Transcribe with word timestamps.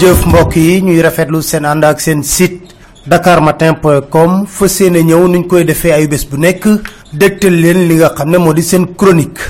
jëf 0.00 0.24
mbokk 0.26 0.56
yi 0.56 0.80
ñuy 0.82 1.02
rafetlu 1.02 1.42
seen 1.42 1.64
ànd 1.64 1.84
ak 1.84 2.00
seen 2.00 2.22
site 2.22 2.60
dakarmatin.com 3.06 4.46
fas 4.46 4.80
yéene 4.80 5.02
ñëw 5.04 5.28
nuñ 5.28 5.46
koy 5.46 5.64
defee 5.64 5.92
ay 5.92 6.06
bés 6.08 6.24
bu 6.30 6.36
nekk 6.38 6.64
dégtal 7.12 7.52
leen 7.62 7.88
li 7.88 7.94
nga 7.96 8.08
xam 8.16 8.30
ne 8.30 8.38
moo 8.38 8.52
di 8.54 8.62
seen 8.62 8.86
chronique. 8.96 9.40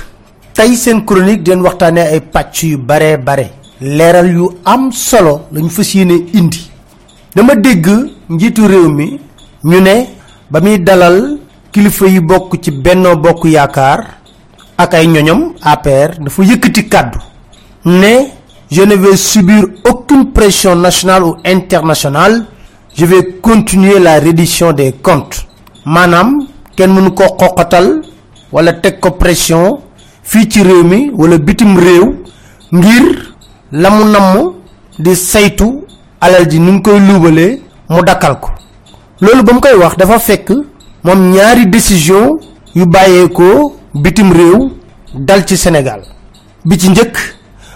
Tey 0.53 0.75
seen 0.75 1.05
chronique 1.05 1.43
den 1.43 1.61
waxtaanee 1.61 2.07
ay 2.13 2.21
pàcc 2.21 2.63
yu 2.63 2.77
bare 2.77 3.17
bare 3.17 3.47
leeral 3.79 4.29
yu 4.31 4.49
am 4.65 4.91
solo 4.91 5.41
lañ 5.53 5.69
fas 5.69 5.93
yéene 5.95 6.15
indi. 6.33 6.69
Dama 7.35 7.55
dégg 7.55 7.87
njiitu 8.29 8.67
réew 8.67 8.89
mi 8.89 9.19
ñu 9.63 9.79
ne 9.81 10.07
ba 10.49 10.59
muy 10.59 10.79
dalal 10.79 11.37
kilifa 11.71 12.05
yi 12.07 12.19
bokk 12.19 12.59
ci 12.61 12.71
benno 12.71 13.15
bokk 13.15 13.45
yaakaar 13.45 13.99
ak 14.77 14.93
ay 14.93 15.07
ñoñom 15.07 15.53
APR 15.61 16.19
dafa 16.19 16.43
yëkkati 16.43 16.87
kàddu 16.89 17.19
ne 17.85 18.40
je 18.71 18.81
ne 18.83 18.95
vais 18.95 19.17
subir 19.17 19.65
aucune 19.87 20.31
pression 20.31 20.75
nationale 20.75 21.23
ou 21.23 21.35
internationale. 21.45 22.45
Je 22.95 23.05
vais 23.05 23.33
continuer 23.41 23.99
la 23.99 24.19
reddition 24.19 24.71
des 24.71 24.93
comptes. 24.93 25.45
Maanaam 25.85 26.45
kenn 26.77 26.91
mënu 26.93 27.09
ko 27.17 27.25
xoqatal 27.39 27.87
wala 28.53 28.73
teg 28.83 28.99
ko 29.01 29.11
pression 29.17 29.79
fii 30.23 30.47
ci 30.51 30.61
réew 30.63 30.83
mi 30.83 30.99
wala 31.17 31.37
bitim 31.39 31.71
réew 31.79 32.11
ngir 32.71 33.33
di 34.99 35.15
saytu 35.15 35.69
alal 36.21 36.45
ji 36.51 36.59
ni 36.59 36.71
mu 36.71 36.81
koy 36.83 36.99
luubalee 36.99 37.61
mu 37.89 38.03
dakkal 38.03 38.39
ko. 38.39 38.49
Loolu 39.21 39.43
ba 39.43 39.53
koy 39.59 39.73
dafa 39.97 40.19
décision 41.65 42.37
yu 42.75 42.85
bàyyeekoo 42.85 43.73
bitim 43.95 44.31
dal 45.15 45.45
ci 45.47 45.57
Sénégal. 45.57 46.03
Bi 46.63 46.77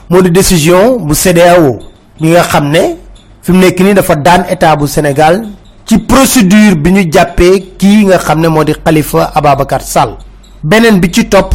moo 0.09 0.21
di 0.21 0.29
décision 0.31 0.99
bu 0.99 1.13
CEDEAO 1.15 1.79
bi 2.21 2.29
nga 2.29 2.41
xam 2.43 2.69
ne 2.69 2.95
fi 3.41 3.51
mu 3.51 3.57
nekk 3.59 3.79
nii 3.79 3.93
dafa 3.93 4.15
daan 4.15 4.45
état 4.49 4.75
bu 4.75 4.87
Sénégal 4.87 5.45
ci 5.85 5.97
procédure 5.99 6.75
bi 6.75 6.91
ñu 6.91 7.11
jàppee 7.11 7.59
kii 7.77 8.05
nga 8.05 8.17
xam 8.17 8.39
ne 8.39 8.47
Khalifa 8.83 9.31
Ababacar 9.35 9.81
Sall. 9.81 10.17
Beneen 10.63 10.99
bi 10.99 11.11
ci 11.11 11.27
topp 11.27 11.53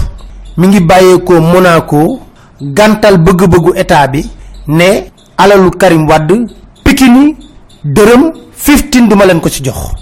mi 0.56 0.66
ngi 0.68 0.80
bàyyeekoo 0.80 1.40
Monaco 1.40 2.20
gàntal 2.60 3.18
bëgg-bëggu 3.18 3.72
état 3.76 4.06
bi 4.08 4.28
ne 4.66 5.10
alalu 5.38 5.70
Karim 5.70 6.08
Wade 6.08 6.46
pikini 6.84 7.36
dërëm 7.84 8.32
15 8.66 9.08
duma 9.08 9.26
leen 9.26 9.40
ko 9.40 9.48
ci 9.48 9.62
jox. 9.64 9.94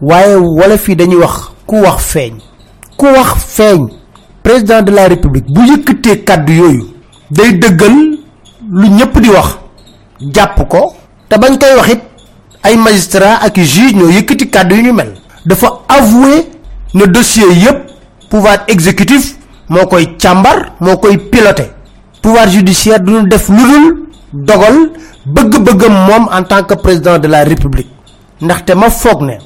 Waaye 0.00 0.34
wala 0.36 0.76
fii 0.76 0.94
dañuy 0.96 1.16
wax 1.20 1.50
ku 1.66 1.76
wax 1.82 2.02
feeñ. 2.12 2.34
Ku 2.96 3.06
wax 3.06 3.34
feeñ. 3.56 3.88
Président 4.42 4.82
de 4.82 4.90
la 4.92 5.08
république 5.08 5.46
bu 5.48 5.60
yëkkatee 5.62 6.24
kàddu 6.24 6.52
yooyu 6.52 6.95
day 7.30 7.52
dëggal 7.58 7.94
lu 8.70 8.88
ñëpp 8.88 9.20
di 9.20 9.28
wax. 9.28 9.58
jàpp 10.34 10.68
ko. 10.68 10.94
te 11.28 11.36
bañ 11.38 11.58
koy 11.58 11.74
wax 11.76 11.98
ay 12.62 12.76
magistrat 12.76 13.42
ak 13.42 13.56
juge 13.56 13.94
ñoo 13.94 14.10
yëkkati 14.10 14.48
kàddu 14.50 14.74
yu 14.76 14.82
ñu 14.82 14.92
mel. 14.92 15.14
dafa 15.44 15.68
avouer 15.88 16.44
ne 16.94 17.06
dossier 17.06 17.52
yépp 17.52 17.90
pouvoir 18.30 18.64
exécutif 18.68 19.36
moo 19.68 19.86
koy 19.86 20.16
càmbar 20.18 20.72
moo 20.80 20.96
koy 20.96 21.16
piloté. 21.18 21.70
pouvoir 22.22 22.48
judiciaire 22.48 23.00
duñu 23.00 23.28
def 23.28 23.48
lu 23.48 23.56
dul 23.64 24.06
dogal 24.32 24.90
bëgg-bëggam 25.26 25.92
moom 25.92 26.28
en 26.32 26.42
tant 26.42 26.62
que 26.64 26.74
président 26.74 27.18
de 27.18 27.28
la 27.28 27.44
république. 27.44 27.88
ndaxte 28.40 28.74
ma 28.74 28.90
foog 28.90 29.22
ne 29.22 29.36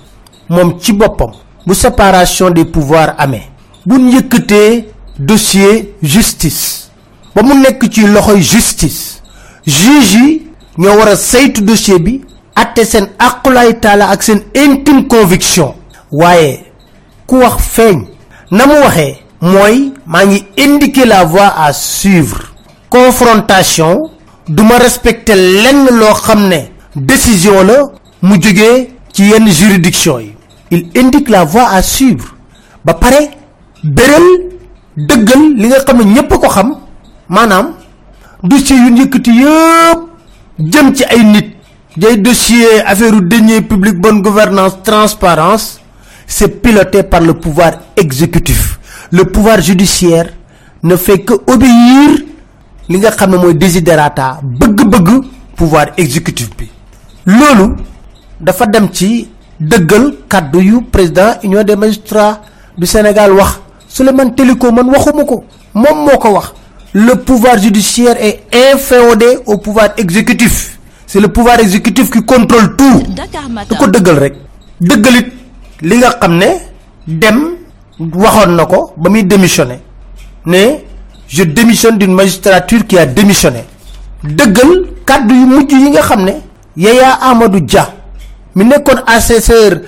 moom 0.49 0.79
ci 0.81 0.93
boppam 0.93 1.31
bu 1.67 1.75
séparation 1.75 2.51
des 2.51 2.65
pouvoirs 2.65 3.15
amee 3.19 3.43
bu 3.87 3.99
yëkkatee 4.11 4.89
dossier 5.19 5.95
justice 6.03 6.80
ba 7.35 7.43
mu 7.43 7.55
nekk 7.55 7.89
ci 7.91 8.07
loxoy 8.07 8.41
justice. 8.43 9.21
Juge 9.67 10.15
yi 10.15 10.43
ñoo 10.79 10.97
war 10.99 11.09
a 11.09 11.17
saytu 11.17 11.63
dossier 11.63 11.99
bi 11.99 12.21
atte 12.55 12.85
seen 12.85 13.09
aqulaay 13.19 13.79
taala 13.81 14.09
ak 14.11 14.23
seen 14.23 14.41
intime 14.55 15.07
conviction. 15.07 15.75
Waaye 16.11 16.65
ku 17.27 17.37
wax 17.39 17.57
feeñ 17.75 18.05
na 18.51 18.67
mu 18.67 18.75
waxee 18.83 19.19
indiquer 20.57 21.07
la 21.07 21.25
voie 21.25 21.53
à 21.57 21.73
suivre. 21.73 22.53
Confrontation 22.89 24.11
duma 24.49 24.79
respecter 24.79 25.35
lenn 25.37 25.87
loo 25.91 26.15
xam 26.15 26.49
ne 26.49 26.61
décision 26.97 27.63
la 27.63 27.91
juridiction 29.53 30.19
il 30.73 30.87
indique 30.97 31.29
la 31.29 31.45
voie 31.45 31.69
à 31.69 31.83
suivre. 31.83 32.35
Ba 32.85 32.95
pare 32.95 33.31
béral 33.85 34.23
dëggal 34.97 35.43
li 35.57 35.69
nga 35.69 35.81
xam 36.49 36.75
maanaam 37.31 37.73
dossier 38.43 38.77
yu 38.77 38.97
yëkkati 38.99 39.31
yëpp 39.31 40.01
jëm 40.59 40.95
ci 40.95 41.05
ay 41.05 41.25
nit. 41.25 41.57
Day 41.97 42.17
dossier 42.19 42.81
affaire 42.87 43.21
deniers 43.21 43.63
publics 43.63 43.99
bonne 44.01 44.23
gouvernance 44.23 44.77
transparence 44.85 45.81
c'est 46.27 46.63
piloté 46.63 47.03
par 47.03 47.21
le 47.21 47.35
pouvoir 47.35 47.73
exécutif. 47.97 48.79
Le 49.11 49.25
pouvoir 49.25 49.61
judiciaire 49.61 50.29
ne 50.85 50.95
fait 50.95 51.19
que 51.19 51.33
obéir 51.35 52.11
li 52.89 52.99
nga 52.99 53.11
xam 53.11 53.33
ne 53.37 53.53
desiderata 53.53 54.39
bëgg-bëgg 54.43 55.25
pouvoir 55.57 55.87
exécutif 55.97 56.51
bi. 56.57 56.69
Loolu 57.27 57.75
dafa 58.41 58.67
dem 58.67 58.89
ci 58.93 59.29
dëggal 59.59 60.15
kàddu 60.29 60.61
yu 60.63 60.83
président 60.83 61.35
union 61.43 61.65
des 61.65 61.75
magistrats 61.77 62.41
du 62.79 62.87
Sénégal 62.87 63.33
wax. 63.33 63.61
Souleymane 63.89 64.35
Teliko 64.37 64.71
man 64.71 64.89
waxuma 64.89 65.25
ko 65.25 65.45
wax 66.33 66.53
le 66.93 67.15
pouvoir 67.15 67.59
judiciaire 67.59 68.17
est 68.21 68.41
inféodé 68.73 69.39
au 69.47 69.59
pouvoir 69.59 69.91
exécutif. 69.97 70.79
C'est 71.07 71.21
le 71.21 71.29
pouvoir 71.29 71.59
exécutif 71.61 72.11
qui 72.11 72.23
contrôle 72.25 72.77
tout. 72.77 73.03
Da 73.15 73.77
ko 73.79 73.87
dëggal 73.91 74.19
rek 74.19 74.35
dëggalit 74.81 75.27
li 75.83 75.97
nga 75.99 76.11
xam 76.21 76.37
ne 76.39 76.47
dem 77.07 77.41
waxoon 78.01 78.55
na 78.57 78.65
ko 78.67 78.93
ba 78.97 79.11
muy 79.11 79.25
démissionné 79.25 79.81
ne 80.47 80.63
je 81.29 81.43
démissionne 81.45 81.99
d'une 81.99 82.15
magistrature 82.15 82.87
qui 82.87 82.97
a 82.99 83.07
démissionné. 83.07 83.65
Dëggal 84.25 84.87
kàddu 85.07 85.35
yu 85.35 85.47
mujj 85.47 85.73
yi 85.73 85.91
nga 85.91 86.03
xam 86.03 86.25
ne 86.25 86.33
Yaya 86.77 87.13
Amadou 87.21 87.61
Dia 87.61 87.89
mi 88.55 88.65
nekkoon 88.65 89.03
assesseur 89.07 89.81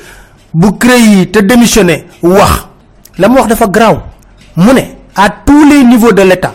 bu 0.54 0.72
CREI 0.78 1.30
te 1.30 1.38
démissionné 1.40 2.06
wax. 2.22 2.66
La 3.18 3.28
mu 3.28 3.36
wax 3.36 3.48
dafa 3.48 3.66
garaaw. 3.68 4.00
Mu 4.56 4.72
ne 4.74 4.80
à 5.14 5.28
tous 5.30 5.64
les 5.68 5.84
niveaux 5.84 6.12
de 6.12 6.22
l'État 6.22 6.54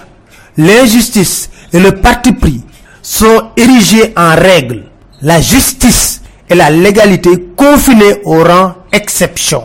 l'injustice 0.58 1.50
et 1.74 1.80
le 1.80 1.92
parti 2.02 2.34
pris 2.34 2.62
sont 3.02 3.52
érigés 3.56 4.14
en 4.16 4.36
règle. 4.36 4.84
La 5.22 5.40
justice 5.42 6.22
et 6.50 6.56
la 6.56 6.70
légalité 6.70 7.48
confinées 7.56 8.22
au 8.26 8.44
rang 8.44 8.74
exception. 8.92 9.64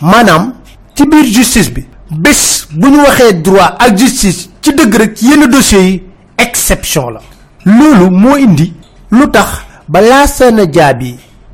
Maanaam 0.00 0.52
ci 0.94 1.04
biir 1.06 1.24
justice 1.24 1.70
bi 1.74 1.84
bés 2.10 2.66
bu 2.72 2.88
droit 3.42 3.74
ak 3.78 3.96
justice 3.98 4.48
ci 4.62 4.72
dëgg 4.74 4.94
rek 4.94 5.22
yenn 5.22 5.46
dossiers 5.50 5.82
yi 5.90 6.02
exception 6.38 7.10
la. 7.10 7.20
Loolu 7.64 8.10
moo 8.10 8.36
indi 8.36 8.72
lu 9.10 9.26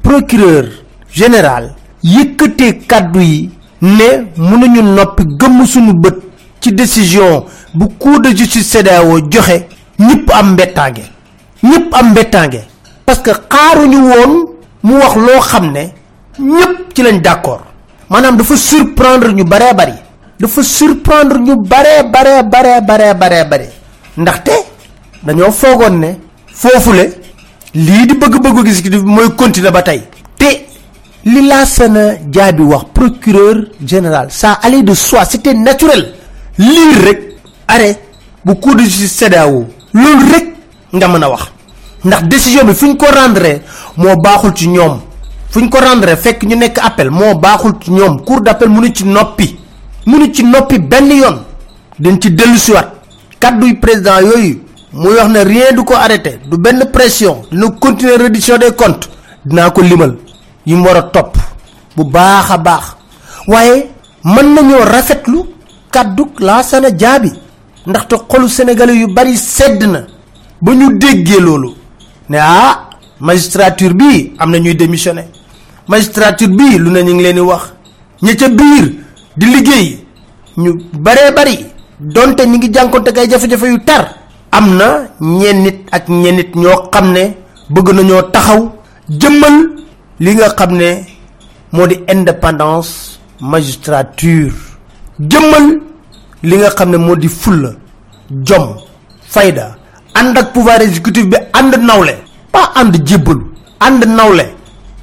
procureur 0.03 0.65
général 1.11 1.75
yëkkatee 2.03 2.79
kàddu 2.87 3.21
yi 3.21 3.50
ne 3.81 4.09
mënuñu 4.37 4.82
noppi 4.82 5.25
gëmm 5.41 5.67
suñu 5.67 5.93
décision 6.73 7.44
bu 7.75 7.88
cour 7.99 8.21
de 8.21 8.29
justice 8.37 8.69
CEDEAO 8.71 9.19
joxe 9.31 9.67
ñëpp 9.99 10.31
am 10.32 10.53
mbettaange 10.53 11.05
ñëpp 11.62 11.94
am 11.94 12.11
mbettaange 12.11 12.61
parce 13.06 13.21
que 13.23 13.31
xaaruñu 13.53 13.99
woon 14.09 14.32
mu 14.82 14.94
wax 14.99 15.15
loo 15.17 15.41
xam 15.41 15.73
ne 15.73 15.85
ñëpp 16.38 16.94
ci 16.94 17.03
lañ 17.03 17.21
d'accord. 17.21 17.62
Maanaam 18.11 18.37
dafa 18.37 18.56
surprendre 18.56 19.32
ñu 19.32 19.44
baree 19.44 19.75
bari 19.75 19.93
dafa 20.38 20.62
surprendre 20.62 21.38
ñu 21.38 21.56
baree 21.56 22.03
baree 22.12 22.43
baree 22.43 22.81
baree 22.81 23.15
baree 23.15 23.44
bari. 23.44 23.69
Dañoo 25.25 25.50
ne 25.91 26.19
foofule 26.53 27.05
lii 27.75 28.06
di 28.06 28.15
bëgg-bëggu 28.15 28.65
gis 28.67 28.82
ki 28.82 28.91
mooy 29.05 29.35
continuer 29.37 29.73
ba 29.73 29.82
tey. 29.82 30.03
Te 30.37 30.67
li 31.25 31.47
Lassana 31.47 32.15
Diaby 32.21 32.62
wax 32.62 32.85
procureur 32.93 33.56
général 33.85 34.26
ça 34.31 34.53
allait 34.62 34.82
de 34.82 34.94
soi 34.94 35.25
c'était 35.25 35.55
naturel. 35.55 36.12
Rek 36.59 37.34
arrêt. 37.69 37.99
Bu 38.44 38.55
cour 38.56 38.75
de 38.76 38.82
justice 38.84 39.16
CEDEAO 39.16 39.66
loolu 39.94 40.32
rek 40.32 40.46
nga 40.93 41.08
mën 41.08 41.22
a 41.22 41.28
wax. 41.31 41.50
Ndax 42.05 42.22
décision 42.28 42.64
bi 42.66 42.75
fu 42.75 42.87
ñu 42.87 42.96
ko 42.96 43.06
rendre 43.06 43.62
moo 43.96 44.16
baaxul 44.16 44.52
ci 44.55 44.69
ñoom. 44.69 45.00
Fu 45.49 45.61
ñu 45.62 45.70
ko 45.70 45.78
rendre 45.78 46.14
fekk 46.16 46.43
ñu 46.44 46.56
nekk 46.56 46.78
appel 46.82 47.11
moo 47.11 47.34
baaxul 47.34 47.72
ci 47.82 47.90
ñoom. 47.90 48.20
Cour 48.22 48.43
d'appel 48.43 48.69
mënu 48.69 48.93
ci 48.94 49.05
noppi. 49.06 49.56
Mënu 50.06 50.31
ci 50.34 50.44
noppi 50.44 50.78
benn 50.78 51.11
yoon. 51.11 51.38
Dañ 51.99 52.19
ci 52.20 52.31
dellu 52.32 52.56
siwaat 52.58 52.90
président 53.81 54.20
yooyu 54.20 54.61
muy 54.93 55.14
wax 55.14 55.28
ne 55.28 55.38
rien 55.44 55.72
du 55.75 55.82
ko 55.84 55.94
arrêté 55.94 56.38
du 56.50 56.56
benn 56.58 56.84
pression 56.93 57.43
dina 57.50 57.66
continuer 57.81 58.16
reddition 58.16 58.58
des 58.58 58.72
comptes. 58.75 59.08
Dinaa 59.44 59.70
ko 59.70 59.81
limal. 59.81 60.16
Yi 60.66 60.75
mu 60.75 60.84
war 60.87 60.96
a 60.96 61.02
topp. 61.02 61.37
Bu 61.96 62.05
baax 62.05 62.50
a 62.50 62.58
baax. 62.58 62.96
Waaye 63.46 63.88
mën 64.25 64.55
nañoo 64.55 64.84
rafetlu 64.84 65.44
kaddu 65.90 66.26
Lassana 66.40 66.90
Diaby 66.90 67.32
ndaxte 67.87 68.15
xolu 68.31 68.49
sénégalais 68.49 68.97
yu 68.97 69.07
bari 69.09 69.37
sedd 69.37 69.83
na. 69.85 70.01
ba 70.65 70.73
ñu 70.75 70.99
déggee 70.99 71.41
loolu 71.41 71.71
ne 72.31 72.39
ah 72.41 72.89
magistrature 73.21 73.95
bi 73.95 74.33
am 74.39 74.51
na 74.51 74.59
ñuy 74.59 74.75
démissionné. 74.75 75.25
magistrature 75.89 76.49
bi 76.49 76.79
lu 76.79 76.91
ne 76.91 77.01
ñu 77.03 77.15
ngi 77.15 77.23
leen 77.23 77.35
di 77.37 77.41
wax. 77.41 77.73
ña 78.23 78.33
ca 78.37 78.49
biir 78.49 78.85
di 79.37 79.47
liggéey 79.47 79.99
ñu 80.57 80.71
baree 81.05 81.33
bari 81.37 81.57
donte 82.01 82.43
ñi 82.47 82.57
ngi 82.59 82.71
jànkonte 82.73 83.11
kay 83.13 83.29
jafe-jafe 83.31 83.67
yu 83.73 83.79
tar 83.85 84.15
am 84.51 84.77
na 84.77 84.87
ñen 85.21 85.63
nit 85.65 85.79
ak 85.91 86.09
ñen 86.09 86.37
nit 86.37 86.55
ñoo 86.55 86.89
xam 86.93 87.13
ne 87.13 87.25
bëgg 87.71 87.89
nañoo 87.93 88.23
taxaw 88.33 88.73
jëmmal 89.21 89.57
li 90.21 90.35
nga 90.35 90.49
xam 90.59 90.73
ne 90.77 91.05
moo 91.73 91.87
di 91.87 91.97
indépendance 92.09 93.19
magistrature. 93.41 94.53
jëmmal 95.21 95.81
li 96.44 96.56
nga 96.56 96.70
xam 96.76 96.91
ne 96.91 96.96
moo 96.96 97.17
di 97.17 97.29
fulla 97.29 97.70
jom 98.46 98.67
fayda 99.35 99.76
ànd 100.14 100.38
ak 100.38 100.52
pouvoir 100.52 100.81
exécutif 100.82 101.25
bi 101.26 101.37
ànd 101.52 101.75
nawle 101.88 102.14
pas 102.52 102.70
ànd 102.81 102.94
jébbalu 103.08 103.44
ànd 103.81 104.05
nawle. 104.06 104.44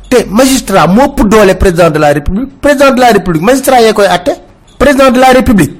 Te 0.09 0.25
magistrat 0.29 0.87
moo 0.89 1.05
ëpp 1.07 1.27
doole 1.29 1.55
président 1.57 1.89
de 1.89 1.99
la 1.99 2.11
république 2.13 2.59
président 2.61 2.91
de 2.91 2.99
la 2.99 3.11
république 3.11 3.41
magistrat 3.43 3.81
yee 3.81 3.93
koy 3.93 4.05
atte 4.05 4.31
président 4.77 5.11
de 5.11 5.19
la 5.19 5.31
république. 5.33 5.73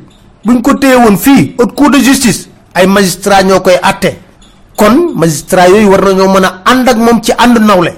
Buñ 0.46 0.62
ko 0.62 0.74
téye 0.78 0.96
woon 0.96 1.18
fii 1.18 1.56
haute 1.60 1.76
cour 1.76 1.92
de 1.92 2.00
justice 2.00 2.48
ay 2.74 2.88
magistrat 2.88 3.44
ñoo 3.44 3.62
atte 3.82 4.12
kon 4.78 5.14
magistrat 5.16 5.70
yooyu 5.70 5.90
war 5.90 6.02
nañoo 6.06 6.28
mën 6.34 6.46
a 6.46 6.62
ànd 6.66 6.90
ak 6.90 6.98
moom 6.98 7.22
ci 7.22 7.32
ànd 7.38 7.58
nawle. 7.60 7.92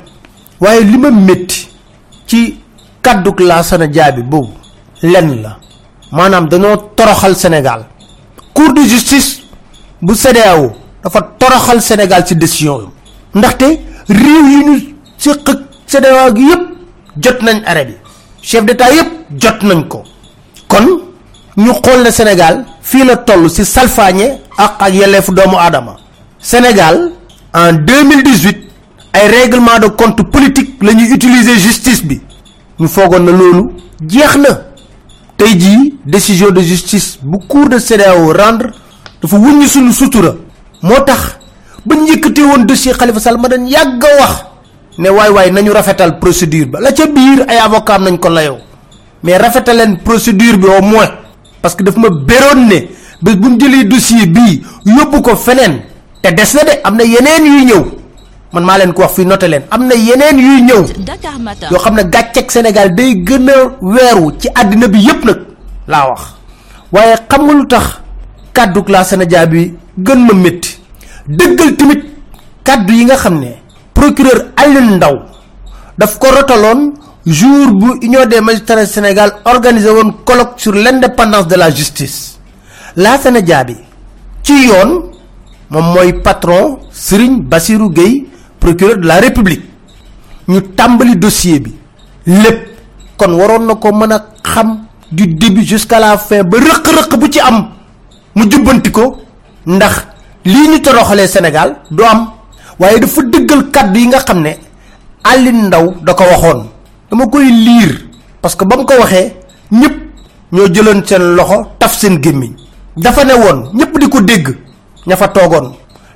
Waaye 0.59 0.81
li 0.83 0.97
ma 0.97 1.11
métti 1.11 1.67
ci 2.27 2.57
kadduk 3.01 3.39
laa 3.39 3.63
sana 3.63 3.85
la 5.03 5.62
maanaam 6.17 6.45
dañoo 6.51 6.75
toroxal 6.97 7.35
sénégal 7.35 7.81
cour 8.53 8.71
de 8.73 8.81
justice 8.93 9.29
bu 10.01 10.13
cdao 10.15 10.71
dafa 11.03 11.19
toroxal 11.39 11.81
sénégal 11.81 12.21
ci 12.27 12.35
décision 12.35 12.75
yi 12.81 12.87
ndaxte 13.39 13.65
réew 14.21 14.43
yi 14.51 14.59
ñu 14.67 14.75
séq 15.17 15.49
ak 15.49 15.59
cdao 15.91 16.35
gi 16.35 16.43
yépp 16.49 16.63
jot 17.23 17.39
nañ 17.41 17.61
arrêt 17.65 17.85
bi. 17.85 17.93
Chef 18.43 18.65
d'état 18.65 18.91
yépp 18.93 19.07
jot 19.39 19.59
nañ 19.63 19.87
ko. 19.87 20.03
Kon 20.67 20.85
ñu 21.57 21.71
xool 21.83 22.03
ne 22.03 22.11
sénégal 22.11 22.65
fii 22.81 23.05
la 23.05 23.15
ci 23.49 23.65
salfaañe 23.65 24.27
ak 24.57 24.71
ak 24.79 24.93
yelleefu 24.93 25.31
doomu 25.33 25.55
aadama. 25.57 25.95
En 27.55 27.73
2018 27.73 28.57
ay 29.13 29.27
règlement 29.27 29.77
de 29.79 29.87
compte 29.87 30.23
politique 30.31 30.75
la 30.81 30.91
utiliser 30.91 31.55
justice 31.57 32.03
bi. 32.03 32.19
Ñu 32.79 32.87
foogoon 32.87 33.19
na 33.23 33.31
na 33.31 34.72
tey 35.37 35.57
jii 35.59 35.95
décision 36.05 36.51
de 36.51 36.61
justice 36.61 37.19
bu 37.21 37.37
cour 37.47 37.69
de 37.69 37.77
CEDEAO 37.79 38.31
rendre 38.33 38.71
dafa 39.21 39.37
wuññi 39.37 39.67
suñu 39.67 39.91
sutura. 39.93 40.35
Moo 40.81 40.99
tax 41.05 41.37
ba 41.85 41.95
njëkkatee 41.95 42.43
woon 42.43 42.65
dossier 42.65 42.95
Khalifa 42.97 43.19
Sall 43.19 43.37
ma 43.37 43.47
dañ 43.47 43.67
yàgg 43.67 44.03
wax 44.19 44.45
ne 44.97 45.09
waay 45.09 45.29
waay 45.31 45.51
nañu 45.51 45.71
rafetal 45.73 46.19
procédure 46.19 46.65
ba. 46.65 46.79
La 46.79 46.91
ca 46.91 47.05
biir 47.07 47.45
ay 47.47 47.57
avocat 47.57 47.99
nañ 47.99 48.17
ko 48.19 48.29
layoo. 48.29 48.57
Mais 49.23 49.37
rafetal 49.37 49.77
leen 49.77 49.97
procédure 49.97 50.57
bi 50.57 50.67
au 50.67 50.81
moins. 50.81 51.09
Parce 51.61 51.75
que 51.75 51.83
daf 51.83 51.95
ma 51.97 52.09
béroon 52.09 52.67
ne 52.67 52.79
bés 53.21 53.35
buñ 53.35 53.57
jëlee 53.59 53.85
dossier 53.85 54.27
bii 54.27 54.61
yóbbu 54.85 55.21
ko 55.21 55.35
feneen 55.35 55.81
te 56.21 56.29
des 56.33 56.53
na 56.55 56.63
de 56.63 56.79
am 56.83 56.95
na 56.97 57.03
yeneen 57.03 57.45
yuy 57.45 57.65
ñëw 57.65 57.83
man 58.53 58.63
maa 58.65 58.77
leen 58.77 58.93
ko 58.93 59.01
wax 59.01 59.13
fii 59.15 59.25
noté 59.25 59.47
leen. 59.47 59.63
Am 59.71 59.87
na 59.87 59.95
yeneen 59.95 60.37
yuy 60.39 60.61
ñëw 60.61 60.81
Dakar 61.05 61.39
Matin. 61.39 61.67
yoo 61.71 61.79
xam 61.79 61.95
ne 61.95 62.03
gàcceeg 62.03 62.51
sénégal 62.51 62.93
day 62.95 63.15
gën 63.27 63.49
a 63.49 63.55
weeru 63.81 64.31
ci 64.39 64.47
àddina 64.53 64.87
bi 64.87 64.99
yépp 64.99 65.25
nag 65.25 65.39
laa 65.87 66.07
wax. 66.09 66.21
Waaye 66.91 67.15
xam 67.29 67.41
nga 67.45 67.53
lu 67.53 67.65
tax 67.67 67.85
kàdduk 68.53 68.89
laa 68.89 69.03
sénégal 69.03 69.49
bi 69.49 69.73
gën 69.97 70.19
ma 70.25 70.33
métti. 70.33 70.77
Dëggal 71.27 71.75
tamit 71.75 72.03
kàddu 72.63 72.93
yi 72.93 73.05
nga 73.05 73.15
xam 73.17 73.39
ne 73.39 73.51
procureur 73.93 74.39
Alioune 74.55 74.95
Ndaw 74.97 75.15
daf 75.97 76.17
ko 76.19 76.27
rotaloon 76.31 76.93
jour 77.25 77.71
bu 77.73 77.97
union 78.01 78.25
des 78.25 78.41
magistrats 78.41 78.85
sénégal 78.85 79.31
organisé 79.45 79.89
woon 79.89 80.11
colloque 80.25 80.59
sur 80.59 80.73
l'indépendance 80.73 81.47
de 81.47 81.55
la 81.55 81.71
justice. 81.71 82.39
Laa 82.95 83.17
sénégal 83.17 83.65
bi 83.65 83.75
ci 84.43 84.67
yoon 84.67 85.09
moom 85.69 85.93
mooy 85.93 86.13
patron 86.21 86.79
Serigne 86.91 87.41
Bassirou 87.41 87.89
Gueye 87.89 88.27
procureur 88.63 88.97
de 88.97 89.07
la 89.07 89.19
république 89.19 89.63
ñu 90.47 90.61
tàmbali 90.75 91.15
dossier 91.17 91.59
bi 91.59 91.73
lépp. 92.25 92.73
kon 93.17 93.33
waroon 93.39 93.65
na 93.67 93.75
ko 93.75 93.91
mën 93.93 94.11
a 94.11 94.19
xam 94.43 94.69
du 95.11 95.27
début 95.27 95.63
jusqu'à 95.63 95.99
la 95.99 96.17
fin 96.17 96.43
ba 96.43 96.57
rëq-rëq 96.57 97.11
bu 97.19 97.27
ci 97.31 97.39
am 97.39 97.69
mu 98.35 98.43
jubbanti 98.51 98.91
ko 98.91 99.17
ndax 99.65 99.95
lii 100.45 100.67
ñu 100.69 100.79
toroxalee 100.81 101.27
sénégal 101.27 101.75
du 101.91 102.03
am 102.03 102.27
waaye 102.79 102.99
dafa 102.99 103.21
dëggal 103.23 103.69
kàddu 103.71 103.99
yi 103.99 104.07
nga 104.07 104.19
xam 104.19 104.41
ne 104.41 104.53
Alioune 105.25 105.67
Ndaw 105.67 105.93
da 106.03 106.13
ko 106.13 106.23
waxoon. 106.23 106.65
dama 107.09 107.27
koy 107.27 107.45
liir 107.49 107.91
parce 108.41 108.55
que 108.55 108.65
ba 108.65 108.75
mu 108.75 108.83
ko 108.85 108.93
waxee 108.99 109.33
ñëpp 109.71 109.95
ñoo 110.51 110.67
jëloon 110.73 111.01
seen 111.05 111.35
loxo 111.35 111.67
taf 111.79 111.97
seen 111.97 112.21
gémmiñ. 112.21 112.53
dafa 112.97 113.23
ne 113.23 113.33
woon 113.33 113.69
ñëpp 113.73 113.99
di 113.99 114.09
ko 114.09 114.19
dégg 114.21 114.47
ña 115.07 115.15
fa 115.15 115.27
toogoon. 115.29 115.71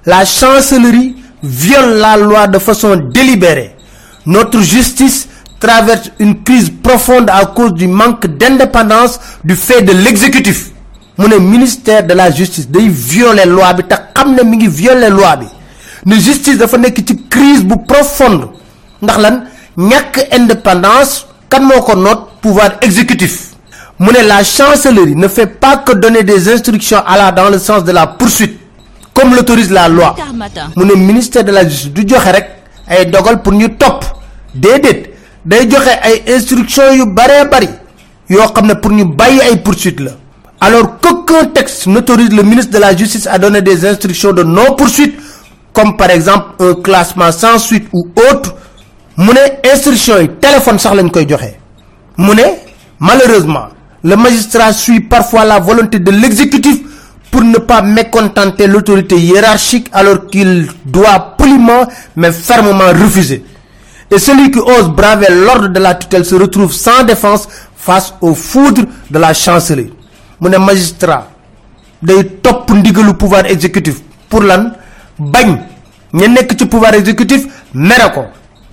la 0.05 0.25
chancellerie 0.25 1.15
viole 1.47 1.97
la 1.97 2.17
loi 2.17 2.47
de 2.47 2.59
façon 2.59 2.95
délibérée. 2.95 3.75
Notre 4.25 4.61
justice 4.61 5.27
traverse 5.59 6.11
une 6.19 6.44
crise 6.44 6.69
profonde 6.83 7.29
à 7.29 7.45
cause 7.45 7.73
du 7.73 7.88
manque 7.88 8.27
d'indépendance 8.27 9.19
du 9.44 9.55
fait 9.55 9.81
de 9.81 9.94
l'exécutif. 9.94 10.71
Mu 11.17 11.27
ne 11.27 11.38
ministère 11.38 12.05
de 12.05 12.13
la 12.13 12.29
justice 12.29 12.69
day 12.69 12.88
violer 12.88 13.45
loi 13.45 13.73
bi 13.73 13.83
te 13.83 13.95
xam 14.13 14.35
ne 14.35 14.44
mi 14.44 14.57
ngi 14.57 14.67
violer 14.67 15.10
loi 15.10 15.36
bi. 15.38 15.48
Ne 16.05 16.15
justice 16.22 16.57
dafa 16.62 16.77
nekk 16.77 17.01
ci 17.07 17.15
crise 17.29 17.63
bu 17.65 17.75
profonde. 17.88 18.50
Ndax 19.01 19.17
lan? 19.19 19.39
Indépendance 20.31 21.25
kan 21.50 21.62
pouvoir 22.41 22.77
exécutif. 22.81 23.51
La 24.00 24.43
chancellerie 24.43 25.15
ne 25.15 25.27
fait 25.27 25.48
pas 25.48 25.77
que 25.77 25.93
donner 25.93 26.24
des 26.24 26.50
instructions 26.51 27.01
allant 27.05 27.31
dans 27.31 27.50
le 27.50 27.57
sens 27.57 27.83
de 27.83 27.91
la 27.91 28.05
poursuite 28.05 28.60
comme 29.17 29.33
l'autorise 29.33 29.71
la 29.71 29.88
loi. 29.88 30.15
Mu 30.75 30.86
ne 30.86 30.93
ministère 30.93 31.43
de 31.43 31.51
la 31.51 31.67
justice 31.67 31.91
du 31.91 32.07
joxe 32.07 32.25
rek 32.36 32.47
ay 32.88 33.05
dogal 33.07 33.41
pour 33.41 33.51
ñu 33.53 33.69
topp. 33.75 34.05
Déedéet. 34.53 35.13
Day 35.43 35.67
joxe 35.69 35.89
ay 36.03 36.24
instructions 36.36 36.93
yu 36.93 37.05
baree 37.07 37.47
bari 37.50 37.69
yoo 38.29 38.47
xam 38.53 38.67
ne 38.67 38.74
pour 38.75 38.91
ñu 38.91 39.05
bàyyi 39.05 39.39
ay 39.41 39.57
poursuite 39.57 40.00
la. 40.01 40.12
Alors 40.62 41.00
qu'aucun 41.00 41.45
texte 41.45 41.88
n'autorise 41.88 42.31
le 42.31 42.43
ministre 42.43 42.71
de 42.74 42.77
la 42.77 42.95
justice 42.95 43.25
à 43.27 43.38
donner 43.39 43.62
des 43.62 43.86
instructions 43.88 44.33
de 44.33 44.43
non 44.43 44.75
poursuite 44.75 45.15
comme 45.74 45.97
par 45.97 46.12
exemple 46.12 46.47
un 46.59 46.74
classement 46.75 47.31
sans 47.31 47.57
suite 47.57 47.88
ou 47.93 48.07
autre 48.31 48.53
mu 49.17 49.29
ne 49.29 49.71
instructions 49.74 50.19
yi 50.19 50.29
téléphone 50.39 50.77
sax 50.77 50.95
lañ 50.95 51.09
koy 51.09 51.25
joxe. 51.27 51.55
Mu 52.19 52.36
ne 52.36 52.43
malheureusement 53.00 53.69
le 54.03 54.15
magistrat 54.15 54.74
suit 54.74 55.00
parfois 55.01 55.43
la 55.43 55.57
volonté 55.59 55.97
de 55.97 56.12
l'exécutif 56.12 56.81
pour 57.31 57.43
ne 57.43 57.57
pas 57.57 57.81
mécontenter 57.81 58.67
l'autorité 58.67 59.15
hiérarchique 59.17 59.89
alors 59.93 60.27
qu'il 60.27 60.67
doit 60.86 61.36
poliment 61.38 61.88
mais 62.15 62.31
fermement 62.31 62.88
refuser. 62.88 63.43
Et 64.10 64.19
celui 64.19 64.51
qui 64.51 64.60
ose 64.60 64.89
braver 64.89 65.27
l'ordre 65.29 65.67
de 65.67 65.79
la 65.79 65.96
tutelle 65.96 66.24
se 66.25 66.36
retrouve 66.36 66.72
sans 66.74 67.03
défense 67.03 67.48
face 67.75 68.13
aux 68.22 68.34
foudres 68.34 68.86
de 69.12 69.19
la 69.19 69.34
chancellerie. 69.34 69.93
mu 70.39 70.50
ne 70.50 70.57
magistrat 70.60 71.27
day 72.01 72.24
topp 72.43 72.69
ndigalu 72.69 73.13
pouvoir 73.15 73.46
exécutif 73.48 73.96
pour 74.29 74.43
lan? 74.43 74.72
Bañ 75.19 75.57
ña 76.13 76.27
nekk 76.27 76.55
ci 76.57 76.65
pouvoir 76.67 76.93
exécutif 76.93 77.48
mere 77.74 78.12
ko 78.13 78.25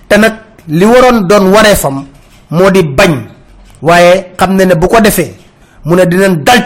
te 0.07 0.17
nag 0.17 0.33
li 0.67 0.85
waroon 0.85 1.25
doon 1.27 1.47
wareefam 1.51 2.05
moo 2.51 2.69
di 2.69 2.83
bañ 2.83 3.25
waaye 3.81 4.31
xam 4.37 4.53
ne 4.55 4.65
ne 4.65 4.75
bu 4.75 4.87
ko 4.87 5.01
defee 5.01 5.33
mu 5.85 5.95
ne 5.95 6.05
dinañ 6.05 6.43
dal 6.43 6.63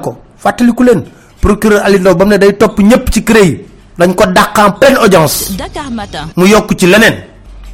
ko 0.00 0.16
fàttaliku 0.44 0.82
leen 0.84 1.00
procureur 1.40 1.82
Ali 1.84 1.98
Ndaw 2.00 2.14
ba 2.14 2.24
mu 2.24 2.30
ne 2.32 2.38
day 2.38 2.52
topp 2.56 2.78
ñëpp 2.80 3.10
ci 3.12 3.22
CREI 3.24 3.46
yi. 3.48 3.60
Dañ 3.98 4.14
ko 4.14 4.24
dàq 4.26 4.58
en 4.58 4.70
pleine 4.80 4.96
audience. 4.98 5.52
Dakar 5.56 5.90
Matin. 5.90 6.26
mu 6.36 6.46
yokk 6.48 6.74
ci 6.78 6.86
leneen. 6.86 7.14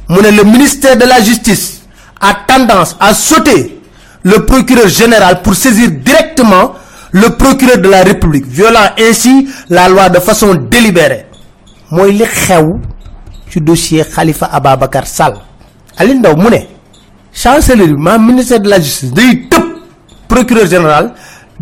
Mu 0.09 0.21
ne 0.21 0.29
le 0.31 0.43
ministère 0.43 0.97
de 0.97 1.05
la 1.05 1.19
justice 1.21 1.81
a 2.19 2.33
tendance 2.47 2.95
à 2.99 3.13
sauter 3.13 3.79
le 4.23 4.45
procureur 4.45 4.87
général 4.87 5.41
pour 5.41 5.55
saisir 5.55 5.89
directement 5.91 6.73
le 7.11 7.29
procureur 7.29 7.79
de 7.79 7.89
la 7.89 8.03
république 8.03 8.45
violant 8.45 8.89
ainsi 8.99 9.47
la 9.69 9.89
loi 9.89 10.09
de 10.09 10.19
façon 10.19 10.53
délibérée. 10.69 11.25
Mooy 11.91 12.11
li 12.13 12.23
xew 12.25 12.79
ci 13.49 13.59
dossier 13.59 14.05
Khalifa 14.15 14.45
Ababacar 14.45 15.07
Sall. 15.07 15.33
Ali 15.97 16.13
Ndaw 16.15 16.35
mu 16.37 16.49
ne 16.51 16.59
chancellerie 17.33 17.93
bi 17.95 18.01
maanaam 18.01 18.25
ministère 18.27 18.59
de 18.59 18.69
la 18.69 18.79
justice 18.79 19.11
day 19.11 19.47
tëb 19.49 19.63
procureur 20.27 20.67
général 20.67 21.13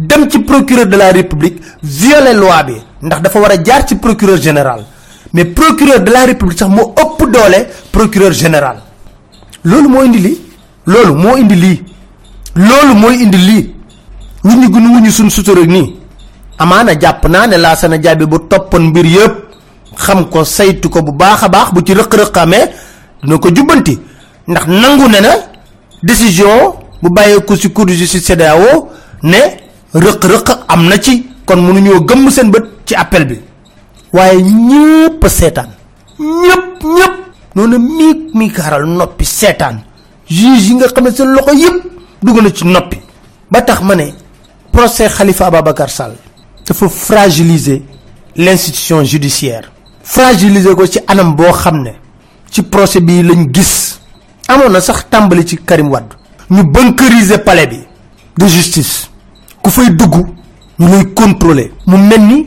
dem 0.08 0.28
ci 0.30 0.40
procureur 0.40 0.86
de 0.88 0.96
la 0.98 1.12
république 1.12 1.60
violer 1.82 2.34
loi 2.34 2.64
bi. 2.64 2.74
Ndax 3.02 3.22
dafa 3.22 3.40
war 3.40 3.52
a 3.52 3.58
jaar 3.64 3.86
ci 3.86 3.96
procureur 3.96 4.38
général. 4.42 4.86
Mais 5.34 5.46
procureur 5.46 6.00
de 6.02 6.12
la 6.12 6.26
république 6.26 6.58
sax 6.58 6.70
moo 6.72 6.94
ëpp 6.96 7.30
doole 7.32 7.68
procureur 7.92 8.32
général. 8.34 8.78
Loolu 9.64 9.90
moo 9.90 10.02
indi 10.04 10.20
lii. 10.20 10.42
Loolu 10.86 11.14
moo 11.16 11.36
indi 11.38 11.56
lii. 11.56 11.84
Loolu 12.56 12.94
mooy 12.96 13.22
indi 13.24 13.38
lii. 13.38 13.76
Wuñu 14.44 14.70
gu 14.70 14.80
nu 14.80 14.94
wuñu 14.96 15.12
suñ 15.12 15.30
sutura 15.30 15.66
nii. 15.66 15.96
Amaana 16.58 16.96
jàpp 17.00 17.28
naa 17.28 17.48
ne 17.48 17.58
laa 17.58 17.76
sana 17.76 17.98
jaabi 18.02 18.26
bu 18.26 18.40
toppoon 18.48 18.84
mbir 18.90 19.06
yëpp. 19.06 19.36
Xam 19.98 20.30
ko 20.30 20.44
saytu 20.46 20.90
ko 20.90 21.02
bu 21.02 21.12
baax 21.12 21.44
a 21.44 21.50
baax 21.50 21.74
bu 21.74 21.82
ci 21.86 21.94
rëq 21.94 22.14
rëq 22.16 22.38
amee 22.38 22.70
dina 23.24 23.38
ko 23.38 23.50
jubbanti. 23.54 24.00
Ndax 24.48 24.66
nangu 24.68 25.08
ne 25.10 25.20
na 25.20 25.30
décision 26.04 26.74
bu 27.02 27.10
bàyyee 27.10 27.42
ko 27.46 27.56
ci 27.58 27.70
cour 27.72 27.86
de 27.86 27.94
justice 27.94 28.24
CEDEAO 28.26 28.90
ne 29.24 29.38
rëq 29.94 30.24
rëq 30.26 30.48
am 30.68 30.88
na 30.88 30.98
ci 31.00 31.26
kon 31.46 31.58
mënuñoo 31.62 32.02
gëmm 32.06 32.30
seen 32.30 32.52
bët 32.52 32.66
ci 32.86 32.96
appel 32.96 33.26
bi. 33.26 33.40
Waaye 34.14 34.42
ñëpp 34.42 35.28
seetaan. 35.28 35.70
Ñëpp 36.20 36.84
ñëpp 36.84 37.16
noonu 37.56 37.78
miig 37.80 38.34
mi 38.36 38.52
kaaral 38.52 38.86
noppi 38.86 39.26
seetaan. 39.26 39.82
Juge 40.28 40.62
yi 40.68 40.74
nga 40.76 40.88
xam 40.88 41.04
ne 41.04 41.12
seen 41.12 41.30
loxo 41.34 41.54
yëpp 41.54 41.84
dugg 42.22 42.42
na 42.42 42.50
ci 42.52 42.66
noppi. 42.66 42.98
Ba 43.52 43.62
procès 44.72 45.10
Khalifa 45.10 45.48
Ababacar 45.48 45.90
Sall 45.90 46.16
dafa 46.66 46.88
fragiliser 46.90 47.82
l'institution 48.36 49.04
judiciaire. 49.04 49.72
Fragiliser 50.04 50.76
ko 50.76 50.86
ci 50.86 51.00
anam 51.08 51.36
boo 51.36 51.52
xam 51.52 51.82
ne 51.82 51.94
ci 52.52 52.62
procès 52.64 53.02
bi 53.02 53.24
lañ 53.24 53.50
gis. 53.52 54.00
Amoon 54.48 54.72
na 54.72 54.80
sax 54.82 55.06
tàmbali 55.10 55.46
ci 55.46 55.58
Karim 55.58 55.90
ñu 56.50 56.64
bunkeriser 56.64 57.44
palais 57.44 57.68
de 57.68 58.48
justice 58.48 59.09
ku 59.64 59.70
fay 59.70 59.90
dugg 59.92 60.14
ñu 60.80 60.88
lay 60.88 61.14
contrôler. 61.14 61.72
Mu 61.86 61.98
mel 61.98 62.46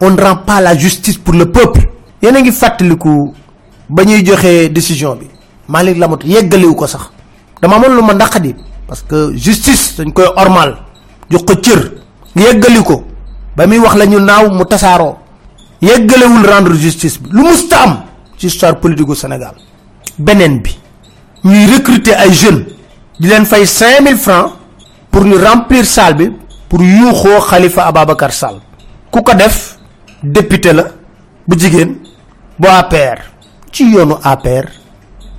on 0.00 0.10
ne 0.10 0.20
rend 0.22 0.36
pas 0.36 0.60
la 0.60 0.76
justice 0.76 1.16
pour 1.18 1.34
le 1.34 1.50
peuple. 1.50 1.88
Yéen 2.22 2.36
a 2.36 2.40
ngi 2.40 2.52
fàttaliku 2.52 3.32
ba 3.88 4.04
ñuy 4.04 4.24
joxe 4.24 4.68
décision 4.70 5.14
bi. 5.16 5.26
Malick 5.68 5.98
Lamot 5.98 6.18
yeggaliwu 6.24 6.74
ko 6.74 6.86
sax. 6.86 7.10
Dama 7.60 7.76
amoon 7.76 7.96
lu 7.96 8.02
ma 8.02 8.14
naqadi 8.14 8.54
parce 8.86 9.02
que 9.02 9.32
justice 9.36 9.94
dañ 9.98 10.12
koy 10.12 10.26
ormal 10.36 10.76
jox 11.30 11.42
ko 11.44 11.54
cër 11.60 11.92
yeggali 12.36 12.82
ko. 12.82 13.04
Ba 13.56 13.66
muy 13.66 13.78
wax 13.78 13.94
la 13.96 14.06
ñu 14.06 14.18
naaw 14.20 14.50
mu 14.52 14.64
tasaaroo. 14.64 15.16
Yeggalewul 15.80 16.44
rendre 16.46 16.74
justice 16.74 17.18
bi. 17.20 17.28
Lu 17.32 17.42
musta 17.42 17.82
am 17.82 18.02
ci 18.36 18.46
histoire 18.46 18.78
politique 18.80 19.14
Sénégal. 19.16 19.54
Beneen 20.18 20.60
bi 20.60 20.70
ñuy 21.44 21.66
recruter 21.74 22.14
ay 22.18 22.32
jeunes. 22.32 22.64
Di 23.18 23.28
leen 23.28 23.46
fay 23.46 23.64
5000 23.66 24.16
francs 24.16 24.52
pour 25.16 25.24
ñu 25.24 25.38
remplir 25.38 25.86
salle 25.86 26.14
bi 26.14 26.30
pour 26.68 26.82
yuuxoo 26.82 27.40
Khalifa 27.48 27.86
Ababacar 27.86 28.32
Sall. 28.34 28.60
Ku 29.10 29.22
ko 29.22 29.32
def 29.32 29.78
député 30.22 30.74
la 30.74 30.84
bu 31.48 31.58
jigéen 31.58 31.94
bu 32.58 32.68
APR 32.68 33.22
ci 33.72 33.88
yoonu 33.88 34.16
APR 34.22 34.66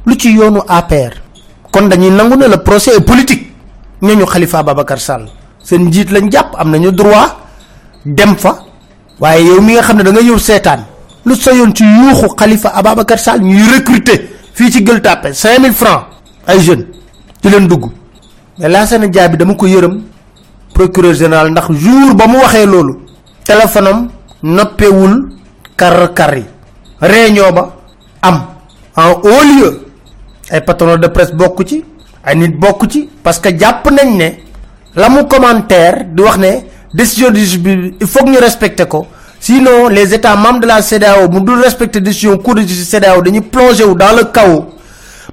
lu 0.07 0.15
ci 0.17 0.31
yoonu 0.33 0.61
APR 0.67 1.13
kon 1.71 1.83
dañuy 1.87 2.09
nangu 2.09 2.35
ne 2.37 2.47
le 2.47 2.57
procès 2.63 2.95
est 2.97 3.01
politique. 3.05 3.53
Ñooñu 4.01 4.25
Khalifa 4.25 4.59
Ababacar 4.59 4.97
Sall. 4.99 5.27
Seen 5.61 5.85
njiit 5.85 6.09
lañ 6.09 6.31
jàpp 6.31 6.55
am 6.57 6.71
nañu 6.71 6.91
droit 6.91 7.37
dem 8.03 8.35
fa. 8.35 8.57
Waaye 9.19 9.45
yow 9.45 9.61
mi 9.61 9.73
nga 9.73 9.83
xam 9.83 9.97
ne 9.97 10.03
da 10.03 10.11
nga 10.11 10.21
ñëw 10.23 10.39
seetaan 10.39 10.85
lu 11.23 11.35
sa 11.35 11.51
yoon 11.53 11.71
ci 11.75 11.83
yuuxu 11.83 12.33
Khalifa 12.35 12.69
Ababacar 12.69 13.19
Sall 13.19 13.41
ñuy 13.43 13.61
recruter 13.75 14.27
fii 14.55 14.71
ci 14.71 14.81
Gueule 14.83 15.01
Tapée 15.03 15.33
5000 15.35 15.71
francs 15.71 16.05
ay 16.47 16.59
jeunes 16.61 16.85
di 17.43 17.49
leen 17.49 17.67
dugg 17.67 17.91
mais 18.59 18.69
Lassana 18.69 19.07
Dia 19.07 19.27
bi 19.27 19.37
dama 19.37 19.53
ko 19.55 19.65
yërëm 19.67 20.01
procureur 20.73 21.13
général 21.13 21.51
ndax 21.51 21.71
jour 21.73 22.15
ba 22.15 22.27
mu 22.27 22.37
waxee 22.37 22.65
loolu 22.65 22.95
téléphone 23.45 23.87
am 23.87 24.09
noppewul 24.43 25.29
kar 25.75 26.13
kar 26.13 26.37
yi 26.37 26.45
réunion 27.01 27.51
ba 27.53 27.75
am 28.21 28.41
en 28.95 29.11
haut 29.21 29.43
lieu. 29.43 29.81
Ay 30.49 30.61
patron 30.61 30.97
de 30.97 31.07
presse 31.07 31.33
bokku 31.33 31.63
ci 31.63 31.83
ay 32.23 32.35
nit 32.35 32.55
bokku 32.57 32.87
ci 32.89 33.09
parce 33.23 33.39
que 33.39 33.49
jàpp 33.57 33.89
nañ 33.91 34.17
ne 34.17 34.29
la 34.95 35.09
mu 35.09 35.25
commentaire 35.27 36.05
di 36.13 36.21
wax 36.23 36.37
ne 36.37 36.51
décision 36.93 37.33
justice 37.33 37.59
bi 37.59 37.93
il 37.99 38.07
faut 38.07 38.23
que 38.23 38.29
ñu 38.31 38.37
respecter 38.39 38.87
ko 38.87 39.07
sinon 39.39 39.87
les 39.89 40.13
états 40.13 40.35
membres 40.35 40.61
de 40.61 40.67
la 40.67 40.81
CEDEAO 40.81 41.29
mu 41.29 41.41
dul 41.41 41.61
respecter 41.61 41.99
décision 42.01 42.37
cour 42.37 42.55
de 42.55 42.61
justice 42.61 42.89
CEDEAO 42.89 43.21
dañuy 43.21 43.41
plonger 43.41 43.83
wu 43.83 43.95
dans 43.95 44.15
le 44.15 44.23
chaos. 44.33 44.65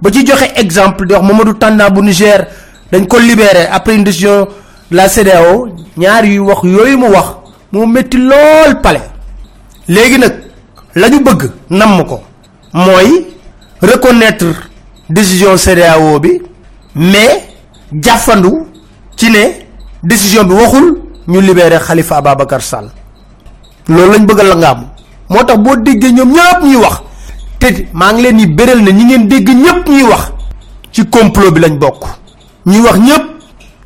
Ba 0.03 0.11
ci 0.13 0.27
joxe 0.27 0.51
exemple 0.57 1.07
di 1.07 1.15
wax 1.15 1.23
Mamadou 1.25 1.55
Tanda 1.55 1.89
bu 1.91 2.03
Niger 2.03 2.47
dañ 2.93 3.07
ko 3.07 3.19
libérer 3.19 3.67
après 3.71 3.95
une 3.95 4.05
décision 4.05 4.47
de 4.91 4.97
la 4.97 5.09
CEDEAO 5.09 5.69
ñaar 5.97 6.25
yu 6.25 6.39
wax 6.41 6.63
yooyu 6.65 6.97
mu 6.99 7.09
wax 7.09 7.27
moo 7.73 7.87
métti 7.87 8.17
lool 8.17 8.81
pale. 8.83 9.01
Léegi 9.89 10.19
nag 10.19 10.35
la 10.95 11.09
ñu 11.09 11.21
bëgg 11.21 11.51
namm 11.71 12.05
ko 12.07 12.21
mooy 12.73 13.27
reconnaître 13.83 14.47
décision 15.11 15.57
CEDEAO 15.57 16.19
bi 16.21 16.41
mais 16.95 17.49
jàffandu 18.03 18.51
ci 19.17 19.31
ne 19.31 19.45
décision 20.03 20.45
bi 20.45 20.55
waxul 20.55 21.01
ñu 21.29 21.41
libérer 21.41 21.79
Khalifa 21.87 22.17
Ababacar 22.19 22.63
Sall. 22.63 22.91
Loolu 23.89 24.13
lañ 24.13 24.25
bëgg 24.27 24.43
la 24.43 24.55
nga 24.57 24.71
am 24.71 24.85
moo 25.29 25.43
tax 25.45 25.59
boo 25.59 25.77
déggee 25.77 26.13
ñoom 26.13 26.33
wax 26.81 27.03
te 27.59 27.87
maa 27.93 28.13
ngi 28.13 28.23
leen 28.23 28.37
di 28.37 28.47
béral 28.47 28.81
ne 28.83 28.91
ñi 28.93 29.05
ngeen 29.05 29.29
dégg 29.29 29.49
ñëpp 29.49 29.89
ñuy 29.89 30.03
wax 30.03 30.33
ci 30.93 31.05
complot 31.07 31.51
bi 31.51 31.61
lañ 31.61 31.79
ñuy 32.67 32.81
wax 32.81 32.99
ñëpp 32.99 33.25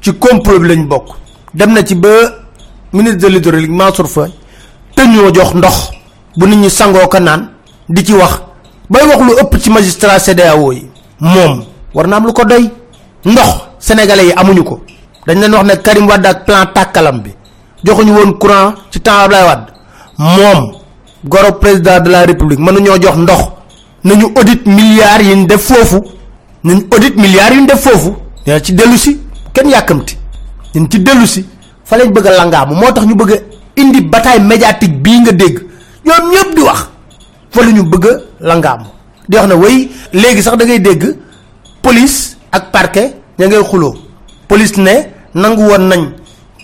ci 0.00 0.12
complot 0.18 0.60
lañ 0.62 0.86
bokk. 0.86 1.08
Dem 1.54 1.72
na 1.72 1.82
ci 1.84 1.94
ba 1.94 2.08
ministre 2.92 3.18
de 3.20 3.26
l'hydraulique 3.28 3.70
Mansour 3.70 4.06
Faye 4.08 4.32
te 4.94 5.02
ñoo 5.06 5.32
jox 5.34 5.54
ndox 5.54 5.90
bu 6.36 6.46
nit 6.46 6.56
ñi 6.56 6.70
sangoo 6.70 7.08
ko 7.08 7.18
naan 7.18 7.50
di 7.88 8.04
ci 8.04 8.12
wax 8.12 8.40
bay 8.90 9.02
wax 9.06 9.18
lu 9.20 9.32
ëpp 9.40 9.58
ci 9.60 9.70
magistrat 9.70 10.18
CEDEAO 10.20 10.72
yi. 10.72 10.86
Moom 11.20 11.64
war 11.94 12.06
na 12.06 12.16
am 12.16 12.26
lu 12.26 12.32
ko 12.32 12.44
doy. 12.44 12.70
Ndox 13.24 13.68
sénégalais 13.78 14.26
yi 14.26 14.32
amuñu 14.36 14.62
ko. 14.64 14.80
Dañ 15.26 15.40
leen 15.40 15.52
wax 15.54 15.64
ne 15.64 15.74
Karim 15.82 16.06
Wade 16.08 16.26
ak 16.26 16.44
plan 16.44 16.66
tàkkalam 16.74 17.20
bi 17.22 17.30
joxuñu 17.84 18.12
woon 18.12 18.32
courant 18.38 18.74
ci 18.90 19.00
temps 19.00 19.18
Ablaye 19.24 19.44
Wade. 19.44 19.66
Moom 20.18 20.72
goro 21.24 21.52
président 21.58 22.00
de 22.00 22.10
la 22.10 22.24
république 22.26 22.60
mënuñoo 22.60 23.00
jox 23.02 23.16
ndox. 23.16 23.40
Nañu 24.04 24.26
audit 24.36 24.64
milliards 24.66 25.24
yi 25.24 25.46
def 25.46 25.60
foofu. 25.62 26.02
Nañ 26.64 26.82
audit 26.92 27.16
milliards 27.16 27.54
yi 27.56 27.66
def 27.66 27.80
foofu 27.82 28.14
dina 28.48 28.60
ci 28.64 28.72
dellu 28.72 28.96
si. 28.96 29.12
Kenn 29.52 29.68
yàkkamti. 29.68 30.16
Ñu 30.74 30.88
ci 30.88 30.98
dellu 31.02 31.26
si. 31.26 31.44
Fa 31.84 31.96
lañ 31.96 32.10
bëgg 32.12 32.26
langaamu. 32.26 32.74
Moo 32.74 32.92
tax 32.92 33.04
ñu 33.06 33.14
bëgg 33.14 33.42
indi 33.76 34.00
bataille 34.02 34.40
médiatique 34.42 35.02
bii 35.02 35.20
nga 35.20 35.32
dégg. 35.32 35.58
Ñoom 36.04 36.30
ñëpp 36.32 36.54
di 36.56 36.62
wax. 36.62 36.88
Fa 37.50 37.60
la 37.64 37.70
ñu 37.72 37.82
bëgg 37.84 38.06
langaamu. 38.40 38.84
Di 39.28 39.36
wax 39.36 39.46
ne 39.48 39.54
way 39.54 39.88
léegi 40.12 40.42
sax 40.42 40.56
da 40.56 40.64
ngay 40.64 40.80
dégg 40.80 41.16
police 41.82 42.36
ak 42.52 42.70
parquet 42.72 43.14
ña 43.38 43.46
ngay 43.46 43.62
xuloo. 43.64 43.94
Police 44.48 44.76
ne 44.78 44.94
nangu 45.34 45.62
woon 45.68 45.88
nañ 45.88 46.08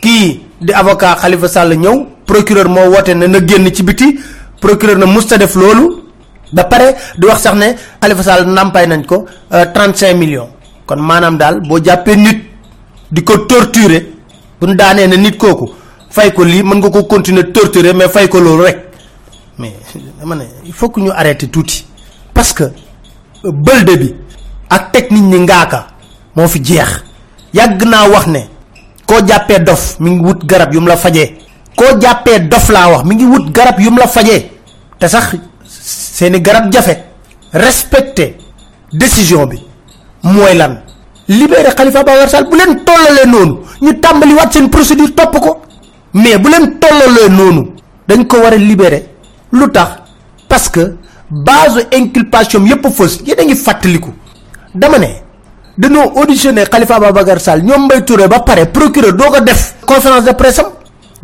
kii 0.00 0.41
di 0.61 0.73
avocat 0.73 1.17
Khalifa 1.21 1.49
Sall 1.49 1.76
ñëw. 1.76 2.07
Procureur 2.26 2.69
moo 2.69 2.88
woote 2.91 3.14
ne 3.14 3.26
na 3.26 3.38
génn 3.47 3.71
ci 3.73 3.83
biti. 3.83 4.19
Procureur 4.61 4.97
na 4.99 5.07
musta 5.07 5.37
def 5.37 5.55
loolu. 5.55 6.03
Ba 6.53 6.64
pare 6.64 6.97
di 7.19 7.26
wax 7.26 7.41
sax 7.43 7.55
ne 7.57 7.75
Khalifa 8.00 8.23
Sall 8.23 8.47
nampay 8.49 8.87
nañ 8.87 9.05
ko 9.07 9.26
35 9.50 10.14
millions 10.17 10.49
kon 10.87 10.97
maanaam 11.00 11.37
daal 11.38 11.61
boo 11.61 11.79
jàppee 11.83 12.17
nit 12.17 12.38
di 13.11 13.23
ko 13.25 13.38
torturer 13.47 14.03
bu 14.61 14.67
ñu 14.67 14.75
daanee 14.75 15.07
ne 15.07 15.17
nit 15.17 15.37
kooku 15.37 15.71
fay 16.11 16.33
ko 16.33 16.45
lii 16.45 16.62
mën 16.62 16.79
nga 16.79 16.91
ko 16.91 17.05
continuer 17.05 17.53
torturer 17.53 17.95
mais 17.95 18.09
fay 18.09 18.29
ko 18.29 18.41
loolu 18.41 18.64
rek. 18.64 18.79
Mais 19.59 19.73
dama 20.19 20.35
ne 20.37 20.45
il 20.64 20.73
faut 20.73 20.88
que 20.88 21.00
ñu 21.00 21.11
arrêter 21.11 21.49
tuuti. 21.49 21.87
Parce 22.33 22.53
que 22.53 22.64
bëlde 23.45 23.97
bi 23.99 24.14
ak 24.71 25.11
moo 26.37 26.49
fi 26.49 26.61
jeex. 26.64 27.03
Yàgg 27.53 27.83
naa 27.85 28.09
wax 28.09 28.26
ne 28.26 28.41
koo 29.07 29.21
jàppee 29.26 29.61
dof 29.61 29.99
mi 30.00 30.11
ngi 30.11 30.25
wut 30.25 30.45
garab 30.47 30.73
yu 30.75 30.81
mu 30.81 30.88
la 30.88 30.97
fajee. 30.97 31.38
Koo 31.76 31.99
jàppee 32.00 32.41
dof 32.49 32.69
laa 32.69 32.88
wax 32.91 33.05
mi 33.05 33.14
ngi 33.14 33.25
wut 33.25 33.50
garab 33.53 33.79
yu 33.81 33.91
mu 33.91 33.99
la 33.99 34.07
fajee. 34.09 34.50
Te 34.99 35.09
sax 35.09 35.37
seeni 35.69 36.41
garab 36.41 36.73
jafe. 36.73 36.97
Respecter 37.53 38.37
décision 38.93 39.47
bi 39.47 39.59
mooy 40.25 40.54
lan? 40.57 40.81
Libérer 41.28 41.75
Khalifa 41.75 42.00
Ababacar 42.00 42.28
Sall 42.28 42.45
bu 42.50 42.57
leen 42.57 42.85
tollalee 42.85 43.26
noonu. 43.26 43.59
Ñu 43.81 43.93
tàmbali 44.00 44.35
waat 44.35 44.52
seen 44.52 44.69
procédure 44.69 45.14
topp 45.14 45.38
ko. 45.40 45.61
Mais 46.14 46.38
bu 46.38 46.49
leen 46.50 46.78
tollalee 46.78 47.28
noonu 47.31 47.73
dañ 48.09 48.26
ko 48.26 48.37
war 48.38 48.52
a 48.52 48.57
libérer 48.57 49.02
lu 49.52 49.66
parce 50.49 50.69
que 50.69 50.97
base 51.31 51.87
inculpation 51.93 52.64
yépp 52.66 52.87
fës 52.93 53.21
yéen 53.26 53.40
a 53.40 53.45
ngi 53.45 53.54
fàttaliku. 53.57 54.11
Dama 54.75 54.99
ne 54.99 55.07
dañoo 55.78 56.12
auditionné 56.16 56.64
Khalifa 56.66 56.97
Ababacar 56.97 57.40
Sall 57.40 57.62
Touré 58.07 58.28
ba 58.28 58.40
pare 58.40 58.66
procureur 58.66 59.14
doo 59.14 59.31
ko 59.31 59.40
def 59.40 59.75
conférence 59.87 60.25
de 60.26 60.33
presse 60.35 60.59
am 60.61 60.66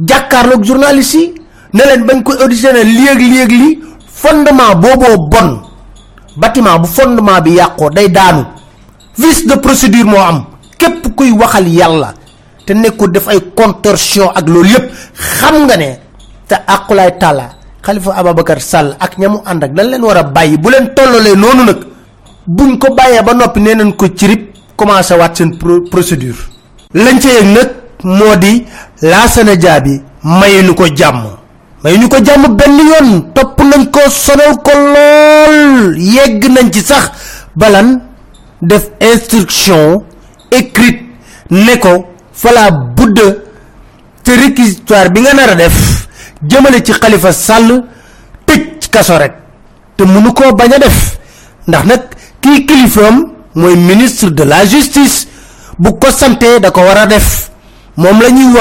jàkkaarloog 0.06 0.64
journaliste 0.64 1.14
yi 1.16 1.34
ne 1.74 1.82
leen 1.84 2.04
bañ 2.06 2.22
ko 2.22 2.32
auditionné 2.40 2.82
léegi 2.84 3.28
léegi 3.30 3.56
li 3.56 3.78
fondement 4.06 4.74
bon. 4.76 5.60
Bâtiment 6.36 6.78
bu 6.78 6.86
fondement 6.86 7.40
bi 7.40 7.52
yàqoo 7.56 7.90
day 7.90 8.08
daanu 8.08 8.44
vice 9.18 9.46
de 9.46 9.54
procédure 9.56 10.04
moo 10.04 10.18
am. 10.20 10.44
Képp 10.78 11.14
kuy 11.16 11.30
waxal 11.32 11.66
yàlla 11.68 12.14
te 12.66 12.72
nekkul 12.74 13.10
def 13.12 13.28
ay 13.28 13.40
contorsion 13.56 14.30
ak 14.34 14.48
loolu 14.48 14.68
yépp 14.68 14.90
xam 15.18 15.64
nga 15.66 15.76
ne 15.76 15.98
te 16.48 16.54
àqulaay 16.66 17.18
tàlla 17.18 17.48
Khalifa 17.82 18.12
Ababacar 18.14 18.60
Sall 18.60 18.96
ak 19.00 19.16
ñamu 19.18 19.40
ànd 19.44 19.64
ak 19.64 19.72
dañ 19.72 19.86
leen 19.90 20.02
war 20.04 20.16
a 20.16 20.22
bàyyi? 20.22 20.56
Bu 20.58 20.70
leen 20.70 20.94
tollalee 20.94 21.34
noonu 21.36 21.64
nag 21.64 21.78
buñ 22.46 22.78
ko 22.78 22.94
bàyyee 22.94 23.22
ba 23.22 23.32
noppi 23.34 23.60
nee 23.60 23.74
nañ 23.74 23.92
ko 23.96 24.06
cirib 24.16 24.40
commencé 24.76 25.14
waat 25.14 25.34
seen 25.36 25.56
procédure. 25.90 26.36
Lañ 26.94 27.18
ca 27.20 27.28
yëg 27.28 27.46
nag 27.56 27.68
moo 28.04 28.36
di 28.36 28.64
Lassana 29.02 29.56
Dia 29.56 29.80
bi 29.80 30.00
mayuñu 30.22 30.74
ko 30.74 30.84
jàmm. 30.94 31.24
May 31.82 31.96
ñu 31.98 32.08
ko 32.08 32.16
jàmm 32.22 32.56
benn 32.56 32.76
yoon 32.78 33.32
topp 33.34 33.58
nañ 33.64 33.86
ko 33.90 34.00
sonal 34.10 34.56
ko 34.62 34.70
lool 34.74 35.96
yegg 35.98 36.44
nañ 36.50 36.70
ci 36.72 36.80
sax 36.82 37.10
balan 37.56 38.00
def 38.62 38.90
instruction 39.00 40.04
écrite 40.50 41.02
ne 41.50 41.76
ko 41.78 42.06
fala 42.32 42.70
budde 42.70 43.42
te 44.24 44.30
réquisitoire 44.30 45.10
bi 45.10 45.20
nga 45.20 45.34
nar 45.34 45.50
a 45.50 45.54
def 45.54 46.08
jëmale 46.48 46.82
ci 46.84 46.92
xalifa 46.92 47.32
sàll 47.32 47.82
tëj 48.46 48.88
kaso 48.90 49.18
rek. 49.18 49.34
Te 49.96 50.04
mënu 50.04 50.32
koo 50.32 50.52
bañ 50.56 50.72
a 50.74 50.78
def. 50.78 51.18
Ministre 53.54 54.30
de 54.30 54.42
la 54.44 54.64
justice 54.64 55.26
bu 55.78 55.98
ko 55.98 56.10
sante 56.10 56.60
da 56.60 56.70
ko 56.70 56.80
war 56.80 56.98
a 56.98 57.06
def. 57.06 57.50
Moom 57.96 58.20
la 58.22 58.30
ñuy 58.30 58.54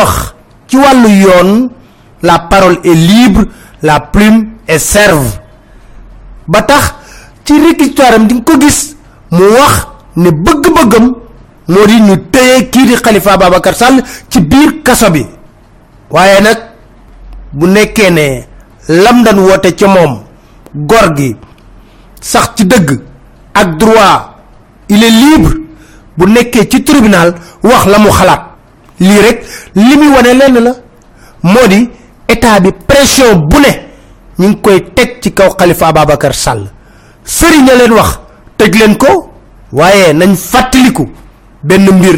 la 2.22 2.40
parole 2.40 2.80
est 2.84 2.94
libre 2.94 3.46
la 3.82 4.00
plume 4.02 4.50
est 4.68 4.80
serve. 4.80 5.40
Ba 6.48 6.62
tax 6.64 6.94
ci 7.46 7.54
réquisitoire 7.62 8.14
am 8.16 8.28
di 8.28 8.34
nga 8.36 8.44
mu 9.32 9.44
wax 9.58 9.88
ne 10.16 10.30
bëgg-bëggam 10.32 11.06
moo 11.68 11.86
di 11.86 12.00
ñu 12.02 12.16
téye 12.32 12.70
kii 12.70 12.86
di 12.88 12.96
xalifa 12.96 13.38
babacar 13.38 13.76
sall 13.76 14.02
ci 14.30 14.42
biir 14.42 14.82
kaso 14.84 15.10
bi. 15.12 15.26
waaye 16.10 16.42
nag 16.42 16.58
bu 17.52 17.68
nekkee 17.68 18.10
ne 18.10 18.46
lam 18.88 19.24
dan 19.24 19.40
woote 19.40 19.76
ca 19.76 19.88
moom 19.88 20.24
gor 20.74 21.16
gi 21.16 21.36
sax 22.22 22.52
ci 22.56 22.66
dëgg 22.66 23.00
ak 23.54 23.78
droit 23.78 24.36
il 24.90 25.04
est 25.04 25.10
libre 25.10 25.54
bu 26.18 26.26
nekkee 26.26 26.68
ci 26.70 26.84
tribunal 26.84 27.36
wax 27.64 27.86
la 27.86 28.00
mu 28.00 28.10
xalaat. 28.12 28.42
lii 29.00 29.22
rek 29.22 29.44
li 29.76 29.96
muy 29.98 30.08
wane 30.16 30.34
lenn 30.34 30.60
la 30.64 30.74
moo 31.44 31.68
di 31.68 31.90
état 32.28 32.60
bi 32.60 32.72
pression 32.88 33.36
bu 33.48 33.58
ne 33.60 33.72
ñu 34.40 34.48
ngi 34.48 34.62
koy 34.62 34.94
teg 34.94 35.20
ci 35.22 35.34
kaw 35.34 35.50
xalifa 35.58 35.88
ababacar 35.88 36.34
sall. 36.34 36.68
sëriñ 37.26 37.66
leen 37.78 37.92
wax 37.94 38.20
tëj 38.60 38.74
leen 38.80 38.96
ko 38.98 39.12
waaye 39.72 40.14
nañ 40.14 40.36
fàttaliku 40.36 41.08
benn 41.64 41.86
mbir 41.98 42.18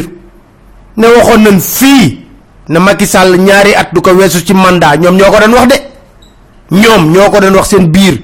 ne 0.96 1.06
waxoon 1.14 1.42
nañ 1.46 1.58
fii 1.60 2.18
na 2.68 2.78
Macky 2.80 3.06
Sall 3.06 3.36
ñaari 3.38 3.74
at 3.74 3.88
du 3.94 4.00
ko 4.00 4.10
weesu 4.18 4.44
ci 4.46 4.54
mandat 4.54 4.96
ñoom 5.00 5.16
ñoo 5.16 5.30
ko 5.32 5.38
doon 5.40 5.54
wax 5.54 5.66
de. 5.72 5.78
ñoom 6.72 7.12
ñoo 7.12 7.30
ko 7.30 7.40
doon 7.40 7.54
wax 7.56 7.68
seen 7.68 7.86
biir 7.92 8.16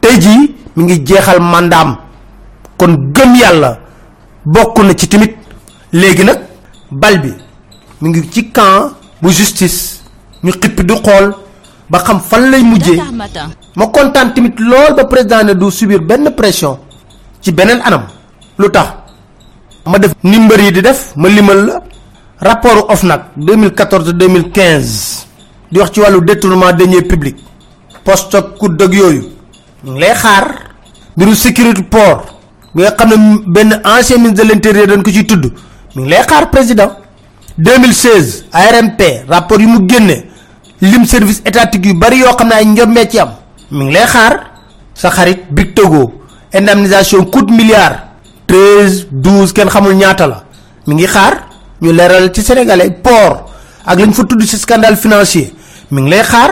tey 0.00 0.18
jii 0.20 0.54
mi 0.76 0.82
ngi 0.84 1.02
jeexal 1.06 1.40
mandaam 1.40 1.96
kon 2.76 2.92
gëm 3.14 3.34
yàlla 3.40 3.78
bokk 4.44 4.78
na 4.84 4.92
ci 4.94 5.08
tamit 5.08 5.34
léegi 5.92 6.24
nag 6.24 6.38
bal 6.90 7.16
bi 7.22 7.32
mi 8.00 8.08
ngi 8.10 8.30
ci 8.30 8.50
camp 8.52 8.92
bu 9.22 9.30
justice 9.30 10.00
ñu 10.42 10.50
xippi 10.52 10.82
du 10.84 10.94
xool 11.04 11.34
ba 11.90 11.98
xam 12.04 12.20
fan 12.20 12.50
lay 12.50 12.62
mujjee 12.62 13.00
ma 13.76 13.86
kontaan 13.86 14.34
tamit 14.34 14.56
lool 14.58 14.94
ba 14.96 15.04
président 15.04 15.44
ne 15.44 15.52
du 15.54 15.70
subir 15.70 16.00
benn 16.00 16.30
pression 16.36 16.78
ci 17.44 17.52
beneen 17.52 17.80
anam. 17.84 18.06
Lu 18.58 18.70
tax? 18.70 18.88
Ma 19.86 19.98
def 19.98 20.12
ni 20.24 20.38
mbër 20.38 20.60
yi 20.60 20.70
di 20.72 20.80
def 20.80 21.12
ma 21.16 21.28
limal 21.28 21.60
la 21.66 21.82
rapport 22.40 22.88
OFNAC 22.88 23.36
2014 23.36 24.12
2015 24.16 25.26
di 25.70 25.78
wax 25.78 25.90
ci 25.92 26.00
wàllu 26.00 26.20
détournement 26.24 26.72
deniers 26.72 27.02
publics. 27.06 27.40
Poste 28.04 28.34
ak 28.36 28.56
kudd 28.58 28.80
ak 28.82 28.92
yooyu. 28.92 29.28
Ngi 29.84 30.00
lay 30.00 30.14
xaar. 30.14 30.72
Mbiru 31.16 31.34
sécurité 31.36 31.82
port. 31.82 32.24
Bi 32.74 32.82
nga 32.82 32.90
xam 32.96 33.08
ne 33.10 33.38
benn 33.52 33.80
ancien 33.84 34.18
ministre 34.18 34.44
de 34.44 34.48
l'intérieur 34.52 34.86
dañ 34.86 35.02
ko 35.02 35.10
ciy 35.10 35.26
tudd. 35.26 35.52
Mi 35.94 36.02
ngi 36.02 36.10
lay 36.10 36.22
xaar 36.26 36.50
président. 36.50 36.90
2016 37.58 38.46
ARMP 38.52 39.00
rapport 39.28 39.60
yi 39.60 39.66
mu 39.66 39.86
génne. 39.88 40.24
Lim 40.80 41.04
service 41.04 41.42
étatique 41.44 41.84
yu 41.86 41.94
bari 41.94 42.18
yoo 42.18 42.34
xam 42.36 42.48
ne 42.48 42.54
ay 42.54 42.64
njommee 42.66 43.08
ci 43.08 43.18
am. 43.18 43.32
Lay 43.70 44.06
xaar. 44.06 44.50
Sa 44.94 45.10
xarit 45.10 45.44
big 45.50 45.74
togo 45.74 46.23
indemnisation 46.54 47.24
coûte 47.24 47.50
milliard. 47.50 47.96
13 48.46 49.08
12 49.10 49.52
kenn 49.52 49.68
xamul 49.68 49.94
ñaata 49.94 50.26
la. 50.26 50.44
mi 50.86 50.94
ngi 50.94 51.06
xaar 51.06 51.34
ñu 51.82 51.92
leral 51.92 52.30
ci 52.32 52.42
sénégalais 52.42 52.90
port 52.90 53.50
ak 53.86 53.98
lañ 53.98 54.12
fa 54.12 54.24
tudd 54.24 54.42
ci 54.44 54.56
scandale 54.58 54.96
financier. 54.96 55.52
mi 55.90 56.02
ngi 56.02 56.10
lay 56.10 56.22
xaar 56.22 56.50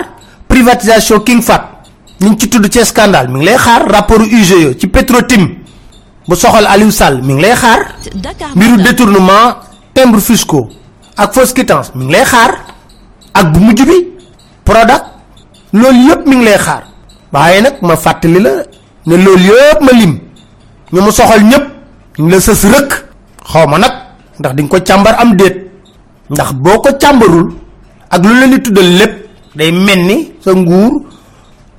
privatisation 0.49 1.21
king 1.21 1.43
fat. 1.43 1.63
ñu 2.21 2.37
ci 2.39 2.49
tudd 2.49 2.69
ci 2.71 2.85
scandale. 2.85 3.29
mi 3.29 3.39
ngi 3.39 3.45
lay 3.47 3.57
xaar 3.57 3.87
rapport 3.91 4.21
UGE 4.23 4.77
ci 4.79 4.87
Petrotim 4.87 5.45
bu 6.27 6.35
soxal 6.37 6.67
Aliou 6.67 6.91
Sall. 6.91 7.23
mi 7.23 7.35
ngi 7.35 7.43
lay 7.43 7.55
xaar 7.55 7.95
mbiru 8.55 8.77
détournement 8.83 9.57
timbre 9.95 10.21
fiscaux 10.21 10.69
ak 11.17 11.35
fausse 11.35 11.53
quittance. 11.55 11.93
mi 11.95 12.05
ngi 12.07 12.13
lay 12.13 12.25
xaar 12.25 12.51
ak 13.35 13.53
bu 13.53 13.61
mujj 13.61 13.83
bi 13.85 14.09
product 14.65 15.05
loolu 15.73 16.09
yëpp 16.09 16.27
mi 16.27 16.37
ngi 16.37 16.45
lay 16.45 16.59
xaar. 16.59 16.83
waaye 17.33 17.61
nag 17.61 17.75
ma 17.83 17.97
fàttali 17.97 18.41
la 18.41 18.51
ne 19.07 19.17
loolu 19.17 19.43
yëpp 19.43 19.81
ma 19.81 19.93
lim. 19.93 20.19
Ñu 20.93 21.01
mu 21.01 21.11
soxal 21.13 21.43
ñëpp 21.45 21.65
ñu 22.19 22.29
la 22.31 22.41
sës 22.41 22.63
rëkk. 22.73 22.91
Xaw 23.53 23.67
ma 23.67 23.79
nag 23.79 23.93
ndax 24.39 24.53
di 24.55 24.69
ko 24.69 24.77
càmbar 24.81 25.15
am 25.21 25.37
déet. 25.37 25.57
Ndax 26.31 26.53
boo 26.53 26.79
ko 26.81 26.89
ak 28.13 28.21
lu 28.25 28.33
leen 28.41 28.51
di 28.53 28.59
tuddal 28.61 28.89
lépp 28.99 29.13
day 29.57 29.73
mel 29.73 30.01
ni 30.05 30.33
sa 30.45 30.53
nguur 30.53 30.93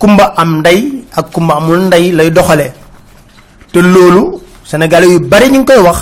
kumba 0.02 0.34
am 0.36 0.60
ndey 0.60 1.06
ak 1.14 1.30
kumba 1.32 1.56
amul 1.62 1.78
ndey 1.88 2.10
lay 2.12 2.30
doxalee 2.34 2.74
te 3.72 3.80
loolu 3.82 4.42
sénégalais 4.66 5.10
yu 5.14 5.20
bari 5.20 5.50
ñu 5.52 5.60
ngi 5.62 5.66
koy 5.66 5.78
wax. 5.86 6.00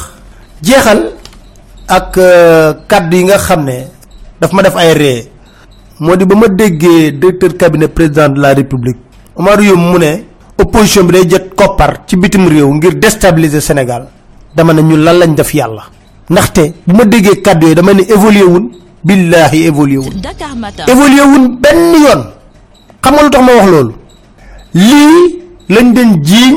Jeexal 0.64 1.12
ak 1.88 2.16
kaddu 2.88 3.18
yi 3.18 3.24
nga 3.24 3.38
xam 3.38 3.64
ne 3.66 3.88
daf 4.40 4.52
ma 4.54 4.62
def 4.64 4.76
ay 4.76 4.94
ree. 4.94 5.28
Moo 6.00 6.16
di 6.16 6.26
ba 6.26 6.36
directeur 6.58 7.54
cabinet 7.58 7.88
président 7.90 8.30
de 8.30 8.40
la 8.42 8.54
république. 8.54 8.98
Omar 9.36 9.62
yom 9.62 9.80
mu 9.92 10.00
opposition 10.62 11.04
bi 11.08 11.12
day 11.14 11.26
jot 11.30 11.46
koppar 11.56 11.92
ci 12.08 12.16
bitim 12.18 12.48
réew 12.48 12.70
ngir 12.74 12.94
déstabiliser 12.96 13.62
sénégal. 13.62 14.08
dama 14.56 14.74
ne 14.74 14.82
ñu 14.82 14.96
lan 14.98 15.18
lañ 15.20 15.34
def 15.36 15.54
yàlla. 15.54 15.84
ndaxte 16.30 16.74
bu 16.88 16.96
ma 16.96 17.06
déggee 17.06 17.42
kaddu 17.42 17.64
yooyu 17.68 17.76
dama 17.76 17.94
ne 17.94 18.02
évolué 18.04 18.44
wun 18.44 18.66
billahi 19.04 19.64
évolué 19.66 19.98
wun. 19.98 20.14
Évolué 20.88 21.22
wun 21.22 21.46
benn 21.62 21.94
yoon. 22.04 22.22
xam 23.02 23.14
nga 23.16 23.24
lu 23.24 23.30
tax 23.30 23.44
ma 23.46 23.54
wax 23.58 23.68
loolu? 23.74 23.94
lii 24.74 25.40
lañ 25.70 25.94
den 25.94 26.24
jiiñ 26.24 26.56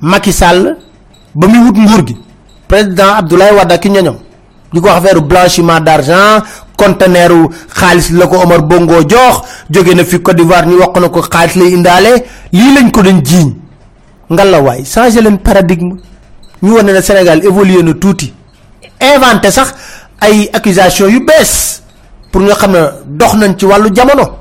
Macky 0.00 0.32
Sall 0.32 0.76
ba 1.34 1.46
muy 1.46 1.58
wut 1.66 1.76
nguur 1.78 2.06
gi. 2.06 2.16
président 2.68 3.14
Abdoulaye 3.18 3.52
Wade 3.56 3.72
ak 3.72 3.84
ñoñom. 3.86 4.16
di 4.72 4.80
ko 4.80 4.88
affaire 4.88 5.20
blanchiment 5.22 5.80
d'argent 5.80 6.42
conteneuru 6.76 7.48
xaalis 7.74 8.10
la 8.12 8.26
Omar 8.26 8.62
Bongo 8.62 9.00
jox 9.08 9.42
jóge 9.70 9.94
na 9.94 10.04
fi 10.04 10.20
Côte 10.20 10.36
d'Ivoire 10.36 10.66
ñu 10.66 10.76
wax 10.78 11.00
na 11.00 11.08
ko 11.08 11.22
xaalis 11.22 11.56
lay 11.56 11.72
indaale 11.72 12.24
lii 12.52 12.74
lañ 12.74 12.90
ko 12.90 13.02
doon 13.02 13.20
jiiñ. 13.24 13.54
Ngalla 14.30 14.60
waay 14.60 14.84
changer 14.84 15.22
leen 15.22 15.38
paradigme. 15.38 15.96
Ñu 16.62 16.82
ne 16.82 17.00
Sénégal 17.00 17.42
na 19.00 19.50
sax 19.50 19.74
ay 20.20 20.48
accusation 20.52 21.08
yu 21.08 21.20
bees 21.20 21.82
pour 22.32 22.40
nga 22.42 22.54
xam 22.54 22.72
ne 22.72 22.78
dox 23.06 23.34
nañ 23.34 23.56
ci 23.58 23.64
wàllu 23.66 23.90
jamono. 23.94 24.38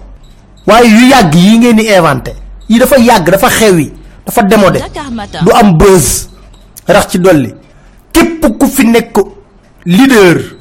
Waaye 0.68 0.88
yu 0.90 1.08
yàgg 1.10 1.34
yi 1.36 1.58
ngeen 1.58 1.76
di 1.78 1.84
inventé 1.88 2.34
yi 2.70 2.80
dafa 2.80 2.98
yàgg 2.98 3.30
dafa 3.30 3.50
xewi 3.50 3.94
dafa 4.26 4.42
démodé. 4.44 4.80
Du 5.44 5.52
am 5.52 5.78
buzz 5.78 6.28
rax 6.88 7.08
ci 7.12 7.20
dolli. 7.20 7.54
Képp 8.12 8.58
ku 8.60 8.66
fi 8.68 8.86
nekk 8.88 9.18
leader 9.86 10.55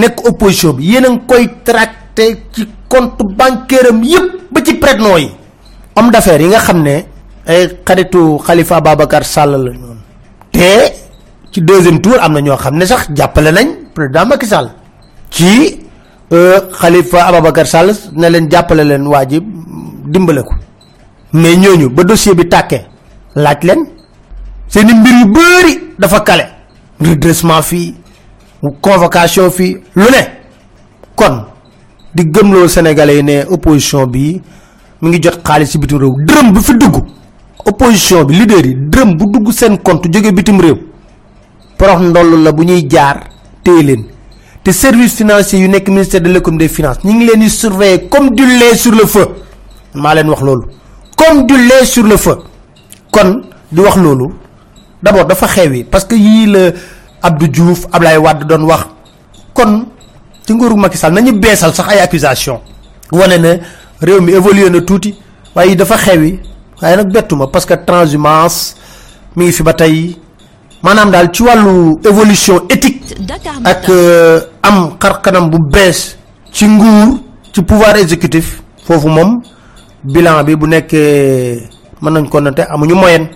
nekk 0.00 0.26
opposition 0.28 0.72
bi 0.72 0.84
yéen 0.92 1.04
a 1.04 1.08
ngi 1.10 1.20
koy 1.26 1.44
tracté 1.64 2.42
ci 2.52 2.68
compte 2.88 3.22
bancaire 3.36 3.88
am 3.90 4.02
yépp 4.02 4.50
ba 4.52 4.60
ci 4.64 4.74
prête 4.74 5.00
yi 5.00 5.30
homme 5.96 6.10
d'affaires 6.10 6.40
yi 6.40 6.48
nga 6.48 6.58
xam 6.58 6.82
ne 6.82 7.04
ay 7.46 7.68
xaritu 7.84 8.38
Khalifa 8.46 8.76
Ababacar 8.76 9.24
Sall 9.24 9.50
la 9.64 9.70
ñoon 9.72 9.96
te 10.52 10.92
ci 11.52 11.60
deuxième 11.62 12.00
tour 12.00 12.16
am 12.20 12.32
na 12.32 12.40
ñoo 12.40 12.56
sax 12.86 13.08
jàppale 13.14 13.50
nañ 13.52 13.88
président 13.98 14.26
Macky 14.26 14.46
Sall. 14.46 14.70
Ci 15.30 15.80
Khalifa 16.80 17.26
Ababacar 17.26 17.66
Sall 17.66 17.90
ne 18.14 18.28
leen 18.28 18.48
jàppale 18.50 18.84
leen 18.84 19.06
waa 19.06 19.24
ji 19.26 19.40
dimbale 20.06 20.42
ko. 20.42 20.54
Mais 21.32 21.56
ñooñu 21.56 21.88
ba 21.90 22.04
dossier 22.04 22.34
bi 22.34 22.48
tàkkee 22.48 22.86
laaj 23.34 23.58
leen. 23.62 23.80
Seeni 24.68 24.92
mbir 24.94 25.12
yu 25.20 25.26
bëri 25.32 25.72
dafa 25.98 26.20
kale. 26.20 26.44
Redressement 27.00 27.62
fii 27.62 27.94
convocation 28.80 29.50
fii 29.50 29.76
lu 29.94 30.04
ne. 30.10 30.22
Kon 31.14 31.44
di 32.14 32.24
sénégalais 32.68 33.20
yi 33.22 33.42
opposition 33.50 34.06
bi 34.06 34.40
mi 35.02 35.08
ngi 35.10 35.20
jot 35.22 35.42
xaalis 35.44 35.70
ci 35.70 35.78
bitim 35.78 35.98
réew 35.98 36.14
dërëm 36.24 36.52
bu 36.52 36.60
fi 36.60 36.72
dugg. 36.76 36.96
Opposition 37.64 38.24
bi 38.24 38.34
leader 38.34 38.64
yi 38.66 38.74
dërëm 38.74 39.16
bu 39.16 39.26
dugg 39.32 39.52
seen 39.52 39.78
compte 39.78 40.08
jóge 40.12 40.32
bitim 40.32 40.60
réew. 40.60 40.76
Porox 41.76 42.00
ndoll 42.02 42.42
la 42.42 42.52
bu 42.52 42.64
ñuy 42.64 42.86
jaar 42.90 43.20
téye 43.62 43.82
leen. 43.82 44.04
Te 44.64 44.72
service 44.72 45.14
financier 45.16 45.60
yu 45.60 45.68
nekk 45.68 45.88
ministère 45.88 46.20
de 46.20 46.28
l'économie 46.28 46.64
des 46.64 46.68
finances 46.68 47.04
ñi 47.04 47.14
ngi 47.14 47.26
leen 47.26 47.40
di 47.40 47.50
surveiller 47.50 48.08
comme 48.08 48.30
du 48.34 48.44
lait 48.46 48.74
sur 48.76 48.92
le 48.92 49.06
feu. 49.06 49.26
Maa 49.94 50.14
leen 50.14 50.28
wax 50.28 50.42
loolu. 50.42 50.66
Comme 51.16 51.46
du 51.46 51.56
lait 51.56 51.84
sur 51.84 52.04
le 52.04 52.16
feu. 52.16 52.36
Kon 53.10 53.42
di 53.70 53.80
wax 53.80 53.96
loolu 53.96 54.32
d'abord 55.02 55.26
dafa 55.26 55.46
xewi 55.46 55.84
parce 55.84 56.04
que 56.04 56.14
yii 56.16 56.46
la 56.46 56.70
Abdou 57.22 57.48
Diouf 57.48 57.86
Ablaye 57.92 58.18
Wade 58.18 58.44
doon 58.46 58.64
wax. 58.66 58.86
Kon 59.54 59.86
ci 60.46 60.52
nguuru 60.54 60.76
Macky 60.76 60.96
Sall 60.96 61.12
nañu 61.12 61.32
beesal 61.32 61.74
sax 61.74 61.88
ay 61.88 62.00
accusation. 62.00 62.60
Wane 63.12 63.38
ne 63.38 63.58
réew 64.00 64.20
mi 64.20 64.32
évolué 64.32 64.70
na 64.70 64.80
tuuti 64.80 65.14
waaye 65.54 65.74
dafa 65.76 65.96
xewi. 65.96 66.40
Waaye 66.82 66.96
nag 66.96 67.10
bettuma 67.12 67.46
parce 67.46 67.66
que 67.66 67.74
transhumance 67.74 68.74
mi 69.36 69.44
ngi 69.44 69.52
fi 69.52 69.62
ba 69.62 69.72
tey. 69.72 70.16
Maanaam 70.82 71.10
daal 71.10 71.30
ci 71.32 71.42
wàllu 71.42 71.98
évolution 72.04 72.62
éthique 72.68 73.16
ak 73.64 73.88
am 74.62 74.96
xarkanam 74.98 75.50
bu 75.50 75.58
bees 75.58 76.16
ci 76.52 76.66
nguur 76.66 77.18
ci 77.52 77.62
pouvoir 77.62 77.96
exécutif. 77.96 78.62
Foofu 78.86 79.08
moom 79.08 79.42
bilan 80.04 80.44
bi 80.44 80.54
bu 80.56 80.66
nekkee 80.66 81.68
mën 82.00 82.12
nañ 82.12 82.28
ko 82.28 82.40
nante 82.40 82.60
amuñu 82.70 82.94
moyenne. 82.94 83.28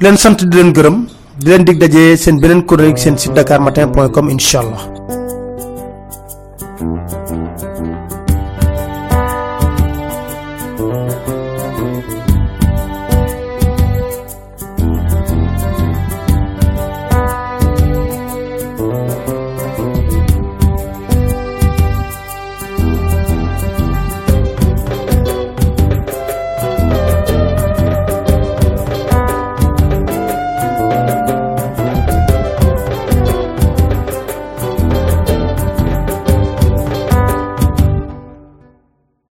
Leen 0.00 0.16
sant 0.18 0.36
di 0.44 0.56
leen 0.56 0.72
gërëm 0.76 1.06
di 1.38 1.46
leen 1.50 1.64
dig 1.64 1.76
daje 1.78 2.16
seen 2.16 2.40
beneen 2.40 2.64
chronique 2.68 2.98
seen 3.02 3.16
site 3.18 3.34
dakarmatin.com 3.36 4.28
incha 4.34 4.58
allah. 4.64 4.82